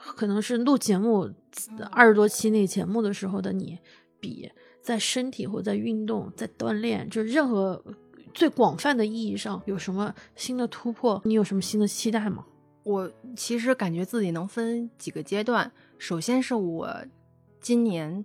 [0.00, 1.28] 可能是录节目
[1.90, 3.78] 二十多期那节目的时候的你
[4.20, 4.50] 比，
[4.80, 7.82] 在身体或在运动、在锻炼，就任何
[8.32, 11.20] 最广泛的意义上有什么新的突破？
[11.24, 12.44] 你有什么新的期待吗？
[12.84, 16.88] 我其实感觉自己能分几个阶段，首先是我
[17.60, 18.24] 今年。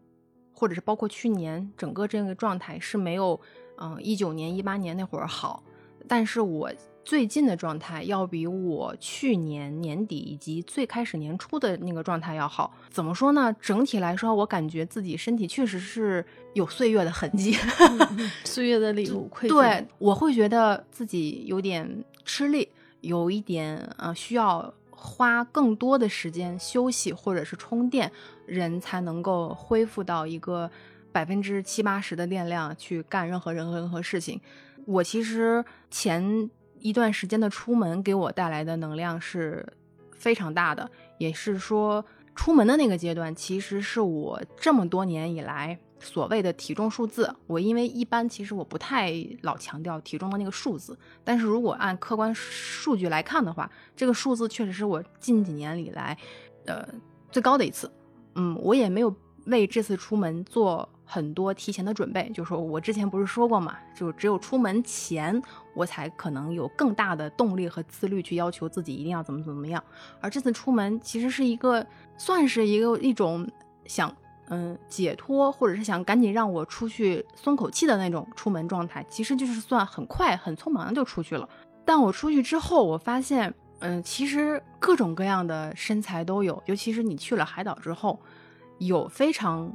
[0.62, 3.42] 或者是包括去年整个这个状态是没有，
[3.78, 5.64] 嗯，一九年、一八年那会儿好，
[6.08, 6.72] 但是我
[7.04, 12.72] 最近的状态要比我去年年底以及最开始年初的那个状态要好。
[12.92, 13.52] 怎么说呢？
[13.60, 17.58] 整体来说，我感觉自己身体确实是有岁月的痕迹，
[18.46, 19.58] 岁月的礼物馈赠。
[19.58, 24.72] 对，我会觉得自己有点吃力，有一点呃需要。
[25.04, 28.12] 花更多的时间休息或者是充电，
[28.46, 30.70] 人才能够恢复到一个
[31.12, 34.40] 百分之七八十的电量去干任何任何任何事情。
[34.86, 36.48] 我其实前
[36.80, 39.66] 一段时间的出门给我带来的能量是
[40.16, 40.88] 非常大的，
[41.18, 45.80] 也是说出门的那个阶段，其实是我这么多年以来。
[46.02, 56.18] 所谓的体重数字，我因为一般其实我不太老强调体重的那个数字，但是如果按客观数据来看的话，这个数字确实是我近几年里来，
[56.66, 56.84] 呃
[57.32, 57.90] 最高的一次。
[58.34, 65.40] 嗯，我也没有为这次出门做很多提前的准备，就说我之前不是说过嘛，就只有出门前
[65.76, 69.84] 我才可能有更大的动力和自律去要求自己一定要怎么怎么样。
[70.20, 71.86] 而这次出门其实是一个
[72.18, 73.48] 算是一个一种
[73.86, 74.12] 想。
[74.54, 81.48] 嗯，解脱或者是想赶紧让我出去松口气的那种出门状态，其实就是算很快很匆忙就出去了。
[81.86, 88.20] 但我出去之后，我发现，嗯，其实各种各样的身材都有，尤其是你去了海岛之后，
[88.80, 89.72] 有非常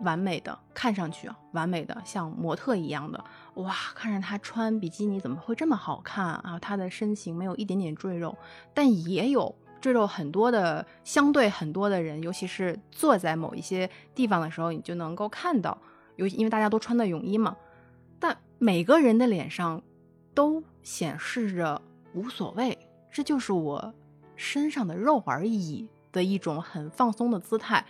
[0.00, 3.24] 完美的，看上去啊完美的像模特一样的，
[3.54, 6.58] 哇，看着她穿比基尼怎么会这么好看啊？
[6.60, 8.36] 她的身形没有一点点赘肉，
[8.74, 15.76] 但也有赘肉很多的，相对很多的人，尤其是坐在某一些地方的时候，你就能够看到，
[16.16, 17.56] 尤因为大家都穿的泳衣嘛，
[18.18, 19.82] 但每个人的脸上
[20.34, 21.80] 都显示着
[22.12, 22.78] 无所谓，
[23.10, 23.94] 这就是我
[24.36, 27.84] 身上的肉而已的一种很放松的姿态，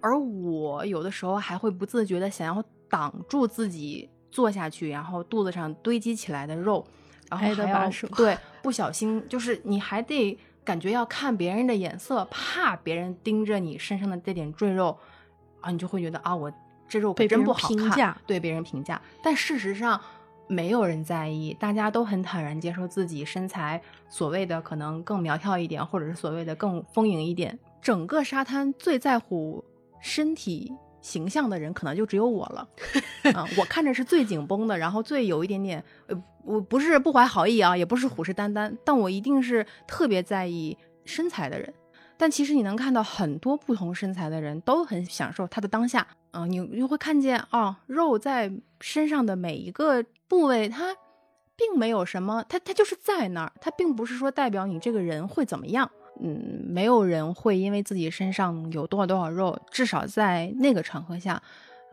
[0.00, 6.86] 而我有的时候还会不自觉的想要挡住自己坐下去，然后肚子上堆积起来的肉，
[7.28, 10.38] 然后还要对不小心，就是你还得。
[10.64, 14.98] 感觉要看别人的眼色，怕别人盯着你身上的这点赘肉，
[15.60, 16.52] 啊，你就会觉得啊，我
[16.88, 19.00] 这肉可真不好看，对别人评价。
[19.22, 20.00] 但事实上，
[20.46, 27.58] 没有人在意，大家都很坦然接受自己身材所谓的可能更苗条一点，或者是所谓的更丰盈一点。
[27.80, 29.64] 整个沙滩最在乎
[30.00, 30.72] 身体。
[31.00, 32.68] 形象的人可能就只有我了，
[33.34, 41.72] 啊，我看着是最紧绷的，然后最有一点点，呃，我不是不怀好意啊，也不是虎视眈眈，但我一定是特别在意身材的人。
[42.16, 50.94] 但其实你能看到很多不同身材的人都很享受他的当下，啊，你你会看见啊，肉在身上的每一个部位，它
[51.56, 55.90] 并没有什么，它它就是在那儿，它并不是说代表你这个人会怎么样。
[56.22, 61.42] 嗯，没有人会因为自己身上有多少多少肉，至少在那个场合下，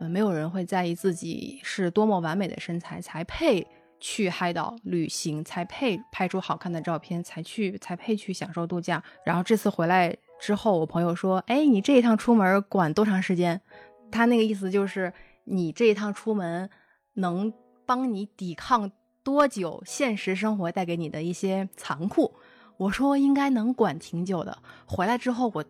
[0.00, 3.66] 呃，没有人会在意自己是多么完美的身材才配
[3.98, 9.02] 去海岛旅行，才配拍出好看的照片，才去才配去享受度假。
[9.24, 13.60] 然后这次回来之后，我朋友说：“哎，你这一趟出门管多长时间？”
[14.12, 15.12] 他那个意思就是
[15.44, 16.68] 你这一趟出门
[17.14, 17.52] 能
[17.86, 22.34] 帮你抵抗多久现实生活带给你的一些残酷。
[22.78, 24.56] 我说应该能管挺久的。
[24.86, 25.62] 回来之后，我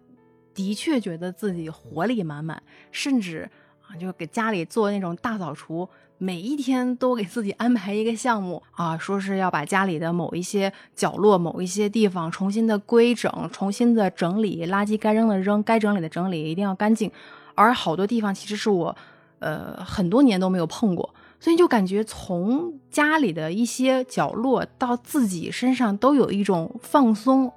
[0.55, 3.51] 的确觉得自己活力满满，甚至
[3.87, 5.89] 啊，就给家里做那种大扫除，
[6.19, 17.11] 每一天都给自己安排一个项目啊，说是要把家里的某一些角落、某一些地方重新的规整、重新的整理，垃圾该扔的扔，该整理的整理，一定要干净。
[17.55, 18.95] 而好多地方其实是我，
[19.39, 21.15] 呃，很多年都没有碰过。
[21.41, 27.55] 所以就感觉从家里的一些角落到自己身上都有一种放松，哇！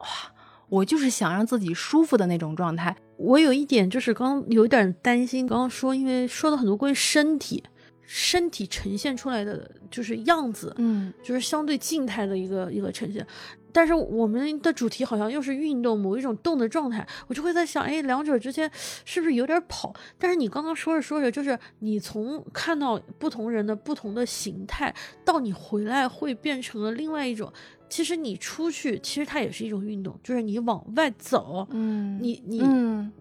[0.70, 2.96] 我就是想让自己舒服的那种状态。
[3.18, 7.62] 我有一点就是刚有点担心，刚刚说因为说了很多关于身体，
[8.04, 13.26] 身体呈现出来的就是样子，嗯，就是相对静态的一个一个呈现。
[13.74, 18.70] 但是我们的主题好像又是运动，某一种动的状态，我就会在想，哎，两者之间
[19.06, 19.94] 是不是有点跑？
[20.18, 24.94] 但是你刚刚说着说着，就是你从看到不同人的不同的形态，
[25.24, 27.52] 到你回来会变成了另外一种。
[27.90, 32.64] 其实你出去，其实它也是一种运动，就是你往外走，嗯，你你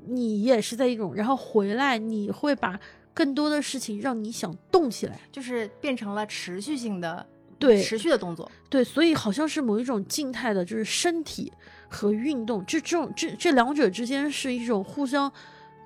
[0.07, 2.79] 你也是在一种，然后回来你会把
[3.13, 7.27] 更多的事情让你想动起来，就是变成了持续性的。
[7.61, 11.53] 对，持续的动作，对，所以好像是某一种静态的，就是身体
[11.91, 15.31] 和运动，这这种这这两者之间是一种互相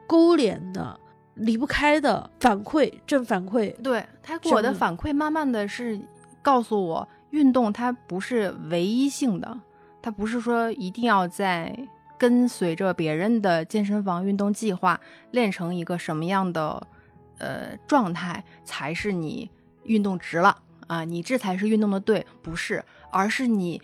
[0.07, 0.99] 勾连的、
[1.35, 3.75] 离不开的反馈，正反馈。
[3.83, 6.01] 对他给我的反馈，慢慢的是
[6.41, 9.61] 告诉我，运动它不是唯一性的，
[10.01, 11.77] 它不是说一定要在
[12.17, 15.01] 跟随着别人的健身房运动计划
[15.33, 16.87] 练成一个什么样的
[17.39, 19.51] 呃状态，才是你
[19.83, 20.57] 运动值了。
[20.87, 23.81] 啊，你这才是运动的对，不是，而是你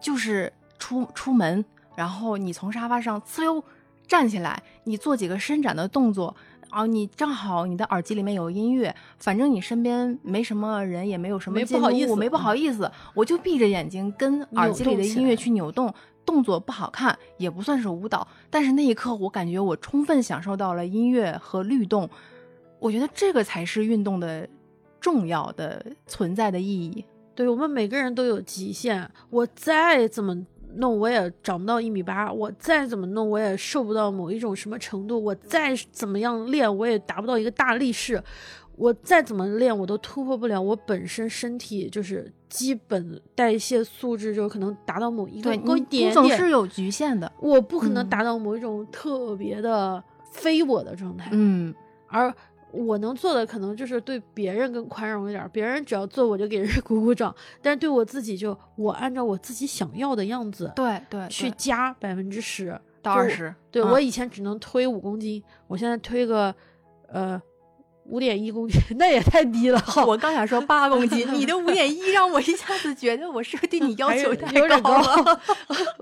[0.00, 1.64] 就是出出门，
[1.96, 3.64] 然后你从沙发上呲溜
[4.06, 6.34] 站起来，你做几个伸展的动作，
[6.70, 15.92] 啊，你正好你的耳机里面有音乐，反正你身边没什么人，也没有什么不好意思，我没不好意思，我就闭着眼睛跟耳机里的音乐去扭动，
[16.26, 22.08] 动作不好看，也不算是舞蹈，但是那一刻我感觉我充分享受到了音乐和律动，
[22.78, 24.48] 我觉得这个才是运动的。
[25.04, 27.04] 重要的存在的意义，
[27.34, 29.06] 对我们每个人都有极限。
[29.28, 30.34] 我再怎么
[30.76, 38.18] 弄，我也长不到一米八；我再怎么弄，我也瘦不到某一种什么程度；我再怎么样练，我也达不到一个大力士；
[38.76, 47.30] 我再怎么练，我都突破不了我本身身体就是基本代谢素质，就可能达到某一个对，点总是有局限的。
[47.42, 50.02] 我不可能达到某一种特别的
[50.32, 51.28] 非我的状态。
[51.32, 51.74] 嗯，
[52.08, 52.34] 而。
[52.74, 63.54] 我能做的可能就是对别人更宽容一点，别人只要做我就给人 鼓鼓掌，但是对我自己就我按照我自己想要的样子，对对，去加百分之十到二十。
[63.70, 66.54] 对我以前只能推五公斤，我现在推个
[67.08, 67.40] 呃。
[68.06, 69.82] 五点一公斤， 那也太低了。
[70.06, 75.40] 我刚想说八公斤， 你的五点一让我一下子觉得我是不是对你 要求太高了？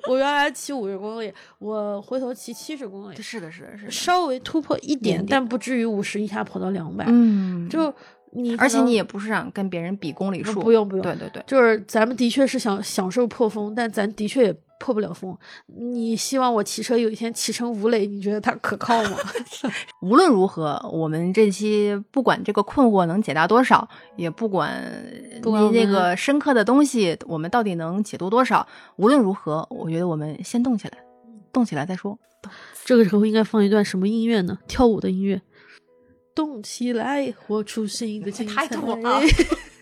[0.09, 3.23] 我原来骑五十公里，我回头骑七十公里。
[3.23, 7.05] 是的，是的，是的，稍微突破一点，但不至于五十一下跑到两百。
[7.09, 7.93] 嗯，就
[8.35, 11.03] 你，而且你也不是想跟别人比公里数，不用不用。
[11.03, 15.37] 对对对，就是咱们的确是想享受破风，但咱的确也破不了风。
[15.67, 19.17] 你希望我骑车有一天骑成吴磊，你觉得他可靠吗？
[20.01, 23.87] 无论如何，我们这期不管这个困惑能解答多少，
[24.17, 24.83] 也不管
[25.45, 28.67] 你那个深刻的东西，我们到底能解读多少。
[28.97, 30.99] 无论如何，我觉得我们先动起来，
[31.53, 32.19] 动起来再说。
[32.85, 34.59] 这个时候应该放一段什么音乐呢？
[34.67, 35.41] 跳舞的音乐。
[36.35, 38.67] 动起来，活出新的精彩。
[38.67, 39.21] 太土了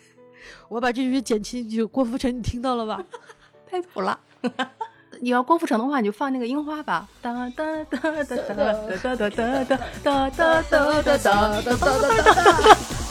[0.68, 3.04] 我把这句剪进去，郭富城，你听到了吧？
[3.68, 4.18] 太土了。
[5.20, 7.08] 你要郭富城的话，你就放那个樱花吧。
[7.20, 13.09] 哒哒哒哒哒哒哒哒哒哒哒哒哒哒哒哒哒哒哒。